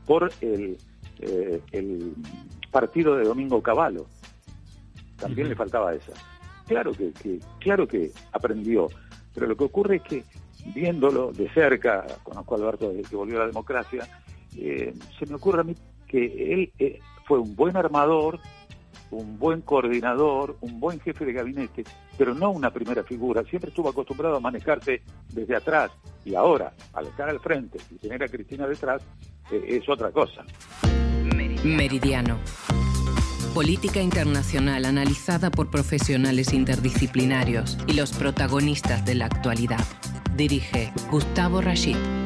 [0.06, 0.76] por el,
[1.20, 2.14] eh, el
[2.70, 4.06] partido de Domingo Cavallo.
[5.16, 6.12] También le faltaba esa.
[6.66, 7.12] Claro que,
[7.60, 8.88] claro que aprendió,
[9.34, 10.24] pero lo que ocurre es que
[10.74, 14.08] viéndolo de cerca, conozco a Alberto desde que volvió a la democracia,
[14.56, 15.74] eh, se me ocurre a mí
[16.06, 18.38] que él fue un buen armador,
[19.14, 21.84] un buen coordinador, un buen jefe de gabinete,
[22.16, 23.42] pero no una primera figura.
[23.44, 25.90] Siempre estuvo acostumbrado a manejarse desde atrás
[26.24, 29.02] y ahora, al estar al frente y tener a Cristina detrás,
[29.50, 30.44] eh, es otra cosa.
[31.64, 32.38] Meridiano.
[33.54, 39.84] Política internacional analizada por profesionales interdisciplinarios y los protagonistas de la actualidad.
[40.36, 42.23] Dirige Gustavo Rashid.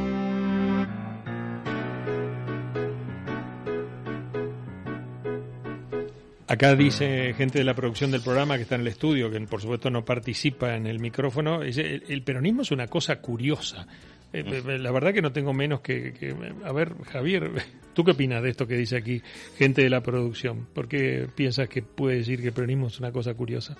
[6.49, 9.61] Acá dice gente de la producción del programa que está en el estudio, que por
[9.61, 13.87] supuesto no participa en el micrófono, el, el peronismo es una cosa curiosa.
[14.33, 16.35] Eh, eh, la verdad que no tengo menos que,
[16.65, 17.51] A ver, Javier,
[17.95, 19.23] ¿tú qué opinas de esto que dice aquí
[19.59, 20.67] gente de la producción?
[20.73, 23.77] ¿Por qué piensas que puede decir que el peronismo es una cosa curiosa?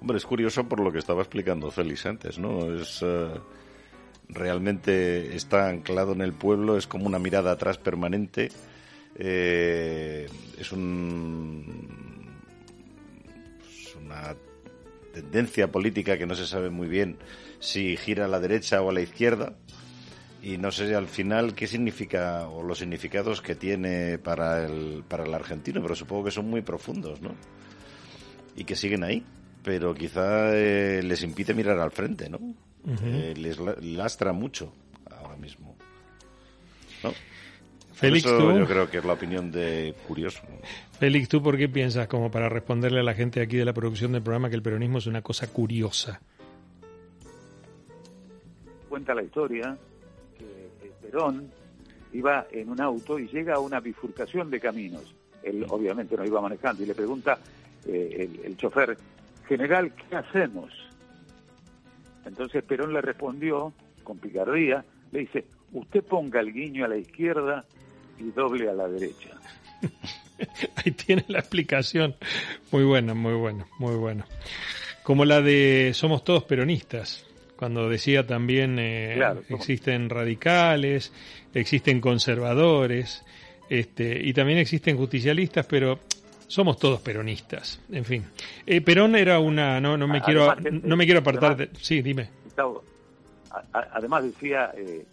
[0.00, 2.74] Hombre, es curioso por lo que estaba explicando Félix antes, ¿no?
[2.74, 3.04] Es...
[4.28, 8.50] realmente está anclado en el pueblo, es como una mirada atrás permanente
[9.18, 10.26] eh,
[10.58, 11.64] es, un,
[14.04, 14.36] una
[15.12, 17.18] tendencia política que no se sabe muy bien
[17.58, 19.56] si gira a la derecha o a la izquierda
[20.42, 25.24] y no sé al final qué significa o los significados que tiene para el, para
[25.24, 27.34] el argentino, pero supongo que son muy profundos, ¿no?
[28.54, 29.24] Y que siguen ahí,
[29.64, 32.38] pero quizá eh, les impide mirar al frente, ¿no?
[33.02, 34.72] Eh, les lastra mucho
[35.10, 35.76] ahora mismo.
[37.02, 37.12] ¿No?
[37.98, 40.40] Félix, Yo creo que es la opinión de Curioso.
[41.00, 44.12] Félix, ¿tú por qué piensas, como para responderle a la gente aquí de la producción
[44.12, 46.20] del programa, que el peronismo es una cosa curiosa?
[48.88, 49.76] Cuenta la historia
[50.38, 51.50] que el Perón
[52.12, 55.12] iba en un auto y llega a una bifurcación de caminos.
[55.42, 57.40] Él obviamente no iba manejando y le pregunta
[57.84, 58.96] eh, el, el chofer,
[59.48, 60.72] general, ¿qué hacemos?
[62.24, 63.72] Entonces Perón le respondió
[64.04, 67.64] con picardía, le dice, usted ponga el guiño a la izquierda
[68.18, 69.30] y doble a la derecha.
[70.76, 72.16] Ahí tiene la explicación.
[72.70, 74.26] Muy buena, muy buena, muy buena.
[75.02, 77.26] Como la de Somos todos peronistas,
[77.56, 81.12] cuando decía también eh, existen radicales,
[81.54, 83.24] existen conservadores,
[83.68, 85.98] este, y también existen justicialistas, pero
[86.46, 87.80] somos todos peronistas.
[87.90, 88.24] En fin,
[88.66, 92.30] eh, Perón era una, no, no me quiero, no me quiero apartar de, sí, dime.
[93.72, 95.04] Además decía eh,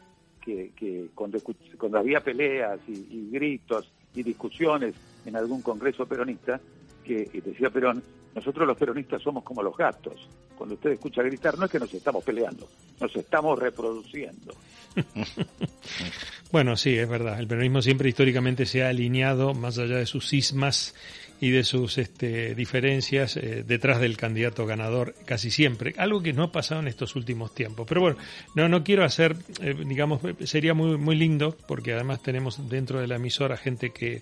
[0.45, 1.39] que, cuando,
[1.77, 6.59] cuando, había peleas y, gritos y discusiones en algún congreso peronista,
[7.03, 8.01] que decía Perón,
[8.35, 10.27] nosotros los peronistas somos como los gatos.
[10.57, 12.67] Cuando usted escucha gritar, no es que nos estamos peleando,
[12.99, 14.53] nos estamos reproduciendo.
[16.51, 17.39] bueno, sí, es verdad.
[17.39, 20.93] El peronismo siempre históricamente se ha alineado, más allá de sus sismas
[21.41, 26.43] y de sus este, diferencias eh, detrás del candidato ganador casi siempre, algo que no
[26.43, 27.85] ha pasado en estos últimos tiempos.
[27.87, 28.17] Pero bueno,
[28.55, 33.07] no, no quiero hacer, eh, digamos, sería muy, muy lindo, porque además tenemos dentro de
[33.07, 34.21] la emisora gente que,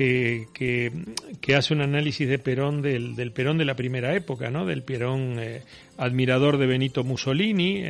[0.00, 4.64] que, hace un análisis de Perón del, del, Perón de la primera época, ¿no?
[4.64, 5.62] Del Perón eh,
[5.98, 7.84] admirador de Benito Mussolini,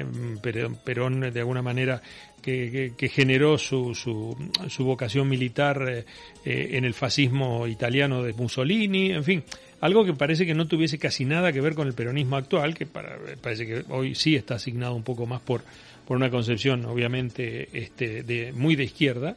[0.85, 2.03] Perón de alguna manera
[2.43, 6.05] que, generó su, su, vocación militar eh,
[6.45, 9.45] eh, en el fascismo italiano de Mussolini, en fin,
[9.81, 12.87] algo que parece que no tuviese casi nada que ver con el peronismo actual, que
[12.87, 15.63] para, parece que hoy sí está asignado un poco más por,
[16.07, 19.37] por una concepción, obviamente, este, de, muy de izquierda.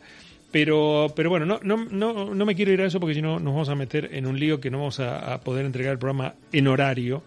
[0.54, 3.40] Pero, pero bueno, no, no, no, no me quiero ir a eso porque si no
[3.40, 6.36] nos vamos a meter en un lío que no vamos a, poder entregar el programa
[6.52, 7.24] en horario.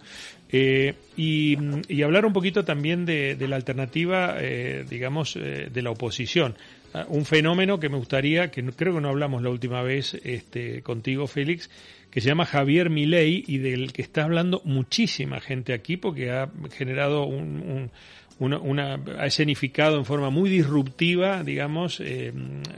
[0.48, 1.56] Eh, y,
[2.04, 6.54] hablar un poquito también de, la alternativa, eh, digamos, eh, de la oposición.
[6.94, 10.82] Ah, un fenómeno que me gustaría, que creo que no hablamos la última vez este,
[10.82, 11.68] contigo, Félix,
[12.12, 16.48] que se llama Javier Milei y del que está hablando muchísima gente aquí porque ha
[16.70, 17.90] generado un,
[18.38, 22.02] una, ha escenificado en forma muy disruptiva, digamos,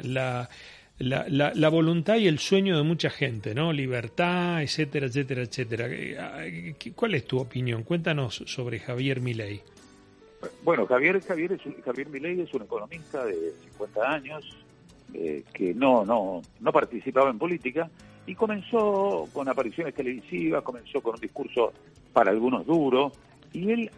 [0.02, 0.48] la
[0.98, 3.72] la, voluntad y el sueño de mucha gente, ¿no?
[3.72, 5.86] Libertad, etcétera, etcétera, etcétera.
[5.88, 7.84] Eh, ¿Cuál es tu opinión?
[7.84, 9.62] Cuéntanos sobre Javier Milei.
[10.62, 14.56] Bueno, Javier, Javier, es, Javier Milei es un economista de 50 años
[15.14, 17.88] eh, que no, no, no participaba en política
[18.26, 21.72] y comenzó con apariciones televisivas, comenzó con un discurso
[22.12, 23.12] para algunos duro
[23.52, 23.90] y él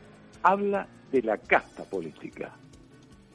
[0.42, 2.52] habla de la casta política,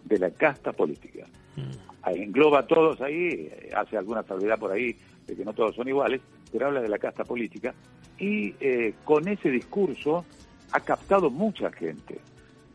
[0.04, 1.26] de la casta política.
[1.56, 5.88] Mm engloba a todos ahí, hace alguna salvedad por ahí de que no todos son
[5.88, 7.74] iguales, pero habla de la casta política
[8.20, 10.26] y eh, con ese discurso
[10.72, 12.20] ha captado mucha gente.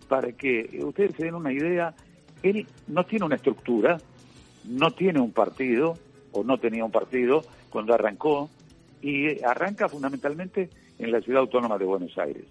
[0.09, 1.94] Para que ustedes se den una idea,
[2.42, 3.98] él no tiene una estructura,
[4.64, 5.94] no tiene un partido,
[6.32, 8.50] o no tenía un partido cuando arrancó,
[9.02, 12.44] y arranca fundamentalmente en la ciudad autónoma de Buenos Aires.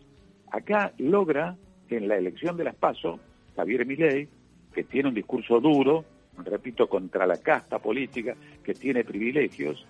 [0.51, 1.57] Acá logra,
[1.97, 3.19] en la elección de las PASO,
[3.55, 4.27] Javier Milei,
[4.73, 6.05] que tiene un discurso duro,
[6.37, 9.85] repito, contra la casta política que tiene privilegios,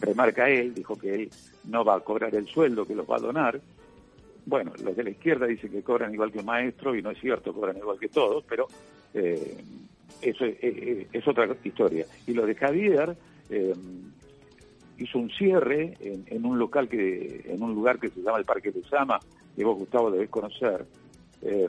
[0.00, 1.30] remarca él, dijo que él
[1.64, 3.60] no va a cobrar el sueldo, que los va a donar.
[4.46, 7.18] Bueno, los de la izquierda dicen que cobran igual que un maestro y no es
[7.18, 8.66] cierto, cobran igual que todos, pero
[9.14, 9.56] eh,
[10.20, 12.06] eso es, otra historia.
[12.26, 13.16] Y lo de Javier
[13.48, 13.74] eh,
[14.98, 18.70] hizo un cierre en, un local que, en un lugar que se llama el Parque
[18.70, 19.18] de Sama,
[19.54, 20.84] que vos Gustavo debés conocer.
[21.44, 21.68] Eh,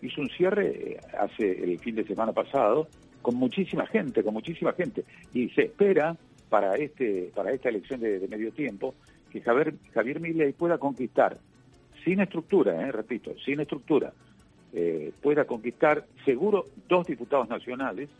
[0.00, 2.88] hizo un cierre hace el fin de semana pasado
[3.20, 5.04] con muchísima gente, con muchísima gente.
[5.32, 6.16] Y se espera
[6.48, 8.94] para este para esta elección de, medio tiempo
[9.30, 11.38] que Javier Javier Milei pueda conquistar
[12.04, 14.12] sin estructura, eh, repito, sin estructura,
[14.72, 18.10] eh, pueda conquistar seguro dos diputados nacionales,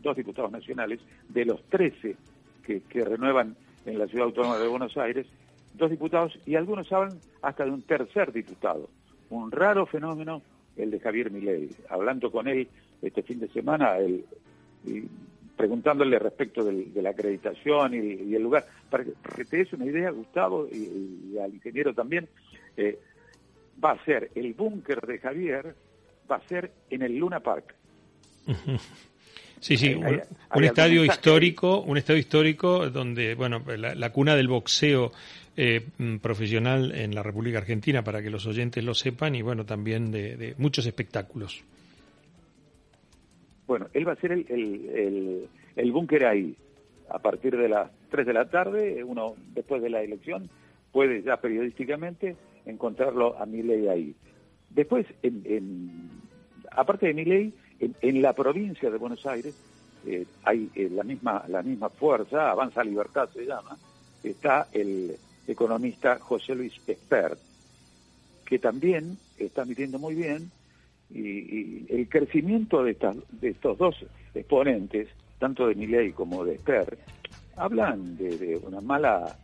[0.00, 2.16] dos diputados nacionales de los 13
[2.64, 5.26] que, que renuevan en la ciudad autónoma de Buenos Aires,
[5.74, 8.88] dos diputados y algunos hablan hasta de un tercer diputado.
[9.32, 10.42] Un raro fenómeno
[10.76, 11.70] el de Javier Milei.
[11.88, 12.68] Hablando con él
[13.00, 13.96] este fin de semana,
[15.56, 18.66] preguntándole respecto de la acreditación y, el lugar.
[18.90, 22.28] Para que, te des una idea, Gustavo, y, al ingeniero también,
[22.76, 22.98] eh,
[23.82, 25.74] va a ser el búnker de Javier,
[26.30, 27.74] va a ser en el Luna Park.
[29.62, 35.12] Sí, sí, un, estadio histórico, un estadio histórico donde, bueno, la, cuna del boxeo
[35.56, 39.64] eh, mm, profesional en la República Argentina, para que los oyentes lo sepan, y bueno,
[39.64, 41.64] también de muchos espectáculos.
[43.72, 46.54] Bueno, él va a ser el, el, el, búnker ahí.
[47.08, 50.50] A partir de las 3 de la tarde, uno después de la elección,
[50.92, 52.36] puede ya periodísticamente
[52.66, 54.14] encontrarlo a Miley ahí.
[54.68, 56.10] Después, en,
[56.70, 57.54] aparte de Miley,
[58.00, 59.54] en, la provincia de Buenos Aires
[60.06, 63.76] eh, hay eh, la misma la misma fuerza, Avanza Libertad se llama,
[64.22, 65.16] está el
[65.46, 67.38] economista José Luis Espert,
[68.44, 70.50] que también está midiendo muy bien
[71.10, 73.96] y, el crecimiento de, estas, de estos dos
[74.34, 75.08] exponentes,
[75.38, 76.98] tanto de Milei como de Esper,
[77.56, 79.36] hablan de, una mala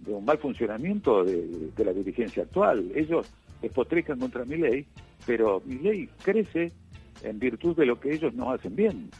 [0.00, 2.90] de un mal funcionamiento de, la dirigencia actual.
[2.94, 3.26] Ellos
[3.62, 4.86] despotrican contra Milei,
[5.26, 6.72] pero Milei crece
[7.26, 9.10] en virtud de lo que ellos no hacen bien.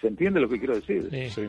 [0.00, 1.08] ¿Se, entiende lo que quiero decir?
[1.30, 1.48] Sí.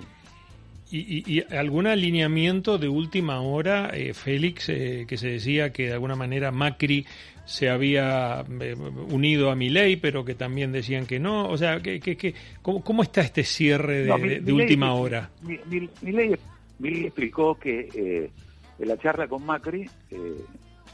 [0.91, 6.15] ¿Y, algún alineamiento de última hora, eh, Félix, eh, que se decía que de alguna
[6.15, 7.05] manera Macri
[7.43, 8.75] se había eh,
[9.09, 11.49] unido a Milei, pero que también decían que no?
[11.49, 15.31] O sea, que, que, ¿cómo, está este cierre de, última hora?
[16.01, 16.35] Milei,
[17.05, 18.29] explicó que
[18.77, 19.89] en la charla con Macri,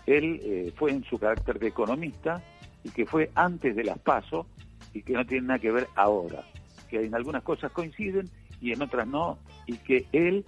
[0.07, 2.41] él fue en su carácter de economista
[2.83, 4.47] y que fue antes de las PASO
[4.93, 6.43] y que no tiene nada que ver ahora,
[6.89, 8.29] que en algunas cosas coinciden
[8.59, 10.45] y en otras no, y que él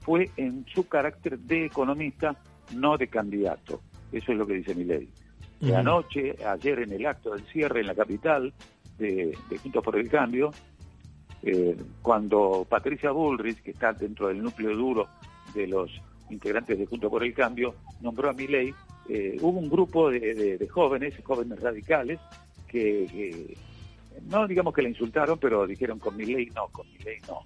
[0.00, 2.36] fue en su carácter de economista,
[2.74, 3.82] no de candidato.
[4.12, 5.08] Eso es lo que dice mi ley.
[5.60, 8.52] De anoche, ayer en el acto del cierre en la capital
[8.98, 10.50] de, Juntos por el Cambio,
[11.42, 15.08] eh, cuando Patricia Bullrich, que está dentro del núcleo duro
[15.54, 15.90] de los
[16.30, 18.74] integrantes de Juntos por el Cambio, nombró a mi ley,
[19.08, 22.18] eh, hubo un grupo de, jóvenes, jóvenes radicales,
[22.68, 23.56] que,
[24.28, 27.42] no digamos que le insultaron, pero dijeron con mi ley no, con mi ley no.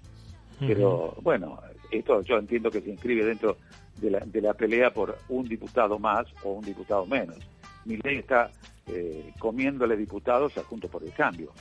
[0.59, 1.59] Pero bueno,
[1.89, 3.57] esto yo entiendo que se inscribe dentro
[3.99, 7.37] de la, de la pelea por un diputado más o un diputado menos.
[7.85, 8.51] Mi ley está
[8.87, 11.51] eh, comiéndole diputados a Juntos por el Cambio,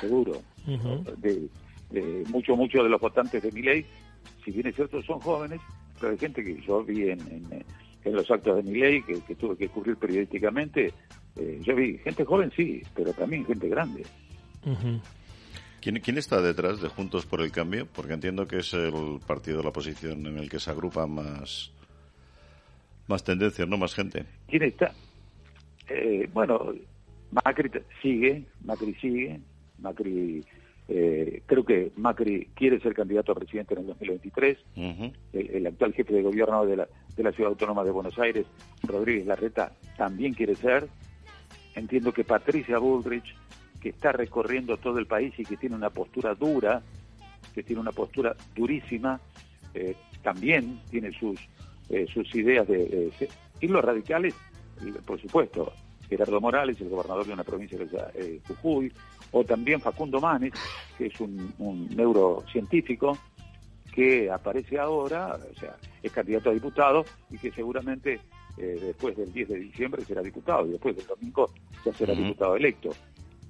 [0.00, 0.40] seguro.
[1.16, 1.48] de,
[2.28, 3.86] muchos, muchos de los votantes de mi ley,
[4.44, 5.60] si bien es cierto, son jóvenes,
[5.98, 7.64] pero hay gente que yo vi en, en,
[8.04, 10.92] los actos de mi ley, que, tuve que cubrir periodísticamente,
[11.36, 14.02] eh, yo vi gente joven, sí, pero también gente grande.
[15.80, 17.86] ¿Quién, ¿Quién, está detrás de Juntos por el Cambio?
[17.86, 21.72] Porque entiendo que es el partido de la oposición en el que se agrupa más,
[23.06, 23.78] más tendencias, ¿no?
[23.78, 24.24] Más gente.
[24.48, 24.92] ¿Quién está?
[25.88, 26.72] Eh, bueno,
[27.30, 27.70] Macri
[28.02, 29.40] sigue, Macri sigue,
[29.78, 30.44] Macri...
[30.90, 34.58] Eh, creo que Macri quiere ser candidato a presidente en el 2023.
[35.34, 36.88] el, actual jefe de gobierno de la,
[37.18, 38.46] de la Ciudad Autónoma de Buenos Aires,
[38.84, 40.88] Rodríguez Larreta, también quiere ser.
[41.74, 43.34] Entiendo que Patricia Bullrich
[43.80, 46.82] que está recorriendo todo el país y que tiene una postura dura,
[47.54, 49.20] que tiene una postura durísima,
[49.74, 51.38] eh, también tiene sus,
[51.88, 53.12] eh, sus ideas de,
[53.60, 54.34] Y los radicales,
[55.04, 55.72] por supuesto,
[56.08, 58.92] Gerardo Morales, el gobernador de una provincia que es eh, Jujuy,
[59.32, 60.52] o también Facundo Manes,
[60.96, 63.18] que es un, un neurocientífico
[63.92, 68.20] que aparece ahora, o sea, es candidato a diputado y que seguramente
[68.56, 71.48] después del 10 de diciembre será diputado y después del domingo
[71.84, 72.90] ya será diputado electo.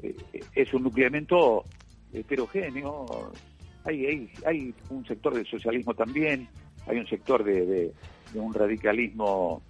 [0.03, 0.15] Eh,
[0.55, 1.65] es un nucleamiento
[2.13, 3.33] heterogéneo.
[3.85, 6.49] Hay, hay, hay un sector del socialismo también,
[6.87, 7.93] hay un sector de,
[8.35, 9.63] un radicalismo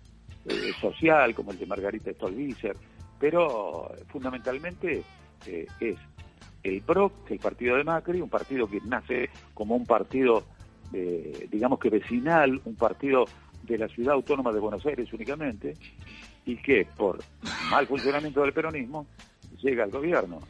[0.47, 2.77] eh, social como el de Margarita Stolbizer,
[3.19, 5.03] pero fundamentalmente
[5.47, 5.97] eh, es
[6.63, 10.45] el PRO, el partido de Macri, un partido que nace como un partido,
[10.93, 13.27] digamos que vecinal, un partido
[13.63, 15.75] de la ciudad autónoma de Buenos Aires únicamente,
[16.47, 17.19] y que por
[17.71, 19.07] mal funcionamiento del peronismo
[19.63, 20.41] llega al gobierno.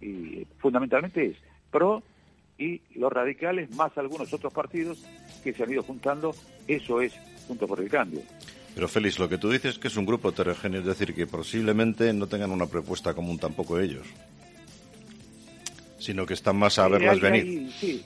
[0.00, 1.36] Y fundamentalmente es
[1.70, 2.02] PRO
[2.58, 5.04] y los radicales más algunos otros partidos
[5.44, 6.34] que se han ido juntando,
[6.66, 7.12] eso es
[7.46, 8.22] junto por el cambio.
[8.74, 11.26] Pero Félix, lo que tú dices es que es un grupo heterogéneo, es decir, que
[11.26, 14.06] posiblemente no tengan una propuesta común tampoco ellos,
[15.98, 17.70] sino que están más a verlas venir.
[17.72, 18.02] sí.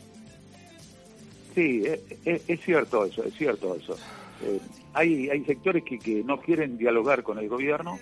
[1.56, 1.82] Sí,
[2.26, 3.96] es, cierto eso, es cierto eso.
[4.44, 4.60] Eh,
[4.92, 7.98] hay, hay sectores que, que no quieren dialogar con el gobierno,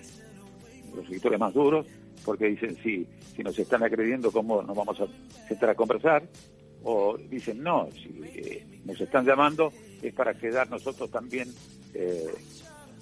[0.93, 1.85] los sectores más duros,
[2.25, 5.07] porque dicen, sí, si nos están agrediendo, ¿cómo nos vamos a
[5.47, 6.23] sentar a conversar?
[6.83, 11.47] O dicen, no, si eh, nos están llamando es para quedar nosotros también
[11.93, 12.27] eh,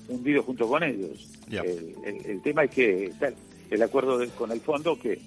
[0.07, 1.31] hundidos junto con ellos.
[1.49, 3.33] El, tema es que está
[3.71, 5.19] el acuerdo con el fondo que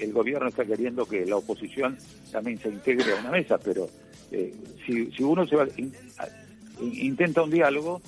[0.00, 1.98] el, gobierno está queriendo que la oposición
[2.32, 3.90] también se integre a una mesa, pero
[4.34, 4.54] eh,
[4.84, 5.66] si, si uno se va,
[6.80, 8.02] intenta un diálogo,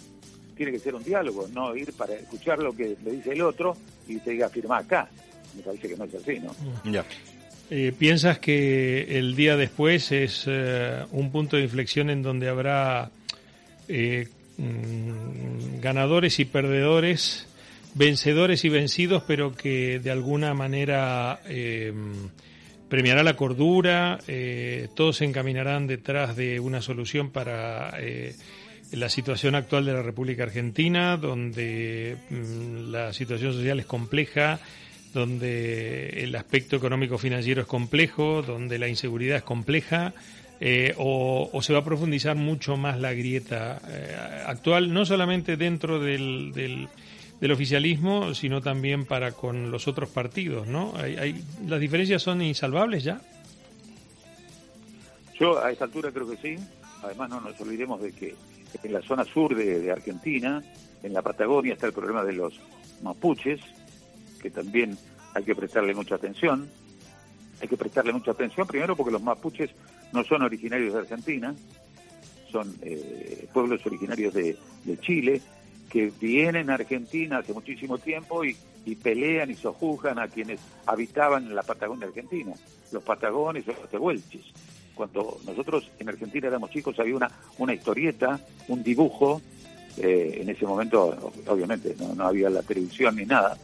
[0.57, 3.77] tiene que ser un diálogo, no ir para escuchar lo que le dice el otro
[4.09, 5.09] y te diga firma acá.
[5.55, 6.55] Me parece que no es así, ¿no?
[6.91, 7.05] Ya.
[7.71, 13.11] Eh, ¿Piensas que el día después es eh, un punto de inflexión en donde habrá
[13.89, 17.49] eh, mm, ganadores y perdedores,
[17.95, 21.41] vencedores y vencidos, pero que de alguna manera
[22.89, 24.19] premiará la cordura,
[24.95, 27.93] todos se encaminarán detrás de una solución para
[28.93, 34.61] la situación actual de la República Argentina, donde mm, la situación social es compleja,
[35.13, 40.13] donde el aspecto económico financiero es complejo, donde la inseguridad es compleja,
[40.61, 44.17] eh, o, se va a profundizar mucho más la grieta eh,
[44.47, 46.89] actual, no solamente dentro del, del,
[47.41, 50.95] oficialismo, sino también para con los otros partidos, ¿no?
[50.97, 53.21] Hay, ¿Las diferencias son insalvables ya?
[55.39, 56.63] Yo a esta altura creo que sí.
[57.03, 58.35] Además no nos olvidemos de que
[58.83, 60.63] en la zona sur de, Argentina,
[61.03, 62.59] en la Patagonia, está el problema de los
[63.03, 63.61] mapuches,
[64.41, 64.97] que también
[65.35, 66.69] hay que prestarle mucha atención.
[67.61, 69.71] Hay que prestarle mucha atención, primero porque los mapuches
[70.13, 71.55] no son originarios de Argentina,
[72.51, 74.57] son eh, pueblos originarios de,
[75.01, 75.41] Chile,
[75.91, 78.57] que vienen a Argentina hace muchísimo tiempo y,
[79.03, 82.53] pelean y sojuzgan a quienes habitaban en la Patagonia Argentina,
[82.93, 84.43] los patagones o los tehuelches
[84.97, 89.43] cuando nosotros en Argentina éramos chicos había una, una historieta, un dibujo,
[89.99, 93.57] eh, en ese momento obviamente no, había la televisión ni nada,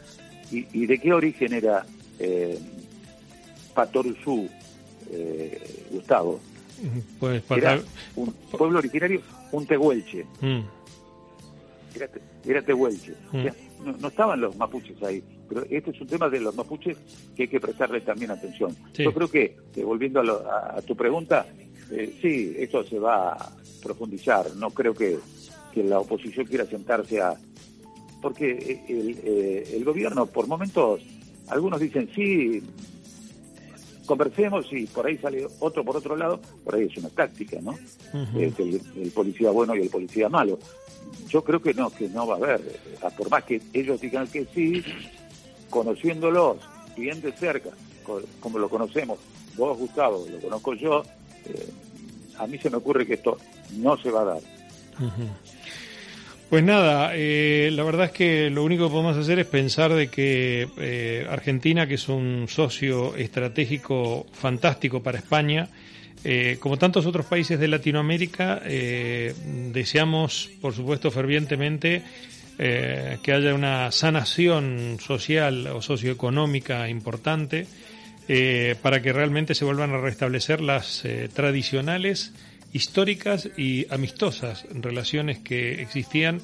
[0.51, 1.87] y, de qué origen era
[2.19, 2.59] eh,
[3.75, 4.47] Patoruzú,
[5.11, 6.39] eh, Gustavo.
[7.19, 7.81] Pues Era
[8.17, 10.27] un pueblo originario, un tehuelche.
[10.43, 10.61] Mm.
[12.45, 13.15] Era, tehuelche.
[13.33, 14.01] Mm.
[14.01, 15.23] no, estaban los mapuches ahí
[15.53, 16.97] pero este es un tema de los mapuches
[17.37, 18.75] que hay que prestarle también atención.
[18.95, 21.47] Yo creo que, volviendo a, tu pregunta,
[21.91, 24.55] eh, sí, esto se va a profundizar.
[24.57, 25.19] No creo que,
[25.75, 27.35] la oposición quiera sentarse a...
[28.21, 31.03] Porque el, eh, el gobierno, por momentos,
[31.49, 32.63] algunos dicen, sí,
[34.07, 37.77] conversemos y por ahí sale otro por otro lado, por ahí es una táctica, ¿no?
[38.37, 40.59] el, el, policía bueno y el policía malo.
[41.29, 42.61] Yo creo que no, que no va a haber,
[43.17, 44.83] por más que ellos digan que sí,
[45.71, 46.59] conociéndolos
[46.97, 47.71] bien de cerca,
[48.41, 49.19] como lo conocemos,
[49.57, 51.03] vos Gustavo, lo conozco yo,
[51.47, 51.71] eh,
[52.39, 53.39] a mí se me ocurre que esto
[53.77, 54.41] no se va a dar.
[56.53, 60.09] Pues nada, eh, la verdad es que lo único que podemos hacer es pensar de
[60.09, 65.71] que eh, Argentina, que es un socio estratégico fantástico para España,
[66.61, 72.03] como tantos otros países de Latinoamérica, deseamos, por supuesto, fervientemente
[72.59, 77.67] eh, que haya una sanación social o socioeconómica importante
[78.29, 82.33] eh, para que realmente se vuelvan a restablecer las eh, tradicionales,
[82.73, 86.41] históricas y amistosas relaciones que existían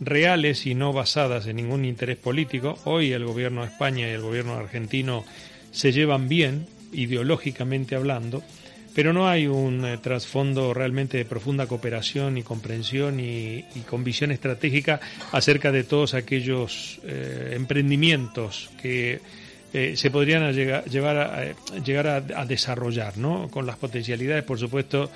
[0.00, 2.78] reales y no basadas en ningún interés político.
[2.84, 5.24] Hoy el gobierno de España y el gobierno argentino
[5.70, 8.42] se llevan bien, ideológicamente hablando,
[8.94, 14.30] pero no hay un eh, trasfondo realmente de profunda cooperación y comprensión y, con visión
[14.32, 15.00] estratégica
[15.32, 19.20] acerca de todos aquellos eh, emprendimientos que
[19.72, 23.48] eh, se podrían llevar a, llegar a, desarrollar, ¿no?
[23.48, 25.10] Con las potencialidades, por supuesto,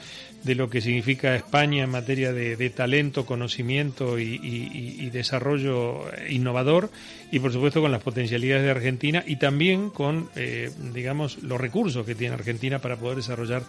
[0.44, 6.90] de lo que significa España en materia de, talento, conocimiento y, desarrollo innovador,
[7.32, 12.06] y por supuesto con las potencialidades de Argentina y también con, eh, digamos, los recursos
[12.06, 13.62] que tiene Argentina para poder desarrollar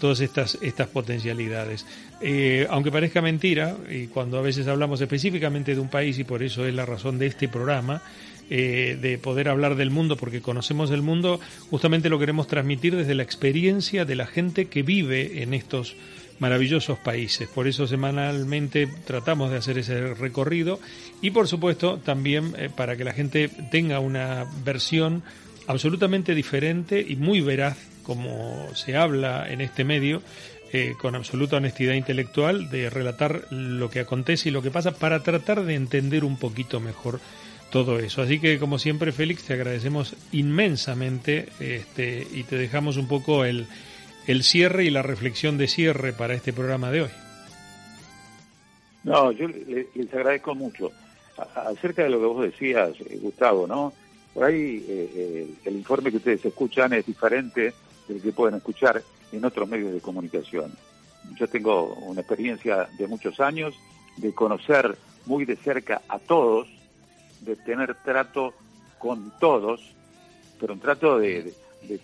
[0.00, 1.86] todas estas, estas potencialidades.
[2.20, 6.42] Eh, aunque parezca mentira, y cuando a veces hablamos específicamente de un país, y por
[6.42, 8.02] eso es la razón de este programa,
[8.50, 11.40] eh, de poder hablar del mundo, porque conocemos el mundo,
[11.70, 15.96] justamente lo queremos transmitir desde la experiencia de la gente que vive en estos
[16.38, 17.48] maravillosos países.
[17.48, 20.80] Por eso semanalmente tratamos de hacer ese recorrido
[21.22, 25.22] y por supuesto también eh, para que la gente tenga una versión
[25.66, 30.22] absolutamente diferente y muy veraz, como se habla en este medio,
[30.72, 35.22] eh, con absoluta honestidad intelectual, de relatar lo que acontece y lo que pasa para
[35.22, 37.20] tratar de entender un poquito mejor
[37.74, 38.22] todo eso.
[38.22, 43.66] Así que como siempre, Félix, te agradecemos inmensamente este, y te dejamos un poco el,
[44.28, 47.10] el cierre y la reflexión de cierre para este programa de hoy.
[49.02, 50.92] No, yo les agradezco mucho.
[51.36, 53.92] acerca de lo que vos decías, eh, Gustavo, ¿no?
[54.32, 57.74] Por ahí eh, el informe que ustedes escuchan es diferente
[58.06, 59.02] del que pueden escuchar
[59.32, 60.72] en otros medios de comunicación.
[61.34, 63.74] Yo tengo una experiencia de muchos años
[64.18, 64.96] de conocer
[65.26, 66.68] muy de cerca a todos,
[67.44, 68.54] de tener trato
[68.98, 69.94] con todos,
[70.58, 71.52] pero un trato de,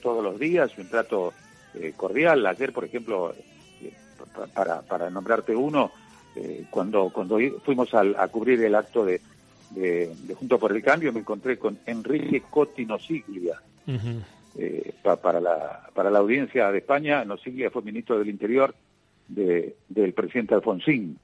[0.02, 1.32] todos los días, un trato
[1.74, 2.46] eh, cordial.
[2.46, 3.34] Ayer, por ejemplo,
[3.80, 3.92] eh,
[4.54, 5.90] para, para nombrarte uno,
[6.36, 9.20] eh, cuando, cuando fuimos a, cubrir el acto de,
[9.70, 13.60] de, Junto por el Cambio, me encontré con Enrique Cotti Nosiglia.
[15.02, 18.74] para, la, para la audiencia de España, Nosiglia fue ministro del Interior
[19.26, 21.18] de, del presidente Alfonsín,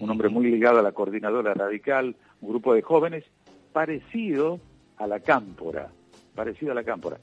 [0.00, 3.24] un hombre muy ligado a la coordinadora radical, un grupo de jóvenes
[3.72, 4.60] parecido
[4.98, 5.90] a la cámpora,
[6.34, 7.18] parecido a la cámpora.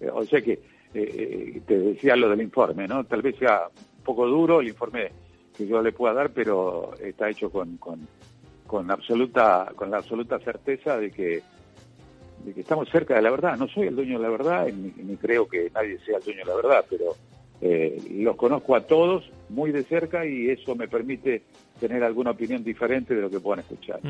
[0.00, 0.60] Eh, o sea que eh,
[0.94, 3.04] eh, te decía lo del informe, ¿no?
[3.04, 5.10] Tal vez sea un poco duro el informe
[5.56, 8.06] que yo le pueda dar, pero está hecho con, con,
[8.66, 11.42] con absoluta con la absoluta certeza de que
[12.44, 13.56] de que estamos cerca de la verdad.
[13.56, 16.46] No soy el dueño de la verdad, ni, creo que nadie sea el dueño de
[16.46, 17.14] la verdad, pero
[18.10, 21.42] los conozco a todos muy de cerca y eso me permite
[21.78, 24.00] tener alguna opinión diferente de lo que puedan escuchar.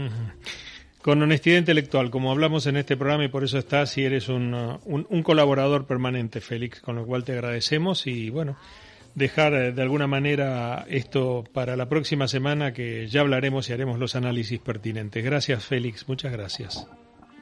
[1.03, 4.55] Con honestidad intelectual, como hablamos en este programa y por eso estás y eres un,
[4.85, 8.57] un, colaborador permanente, Félix, con lo cual te agradecemos y bueno,
[9.17, 13.99] dejar eh, de alguna manera esto para la próxima semana que ya hablaremos y haremos
[13.99, 15.25] los análisis pertinentes.
[15.25, 16.87] Gracias, Félix, muchas gracias.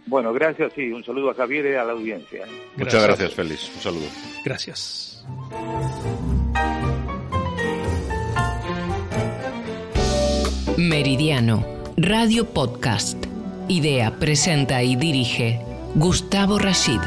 [0.06, 2.46] Bueno, gracias y un saludo a Javier y a la audiencia.
[2.76, 3.70] Muchas gracias, Félix.
[3.76, 4.06] Un saludo.
[4.44, 5.24] Gracias.
[10.78, 11.64] Meridiano,
[11.98, 13.29] Radio Podcast.
[13.70, 15.60] Idea, presenta y dirige
[15.94, 16.98] Gustavo Rashid.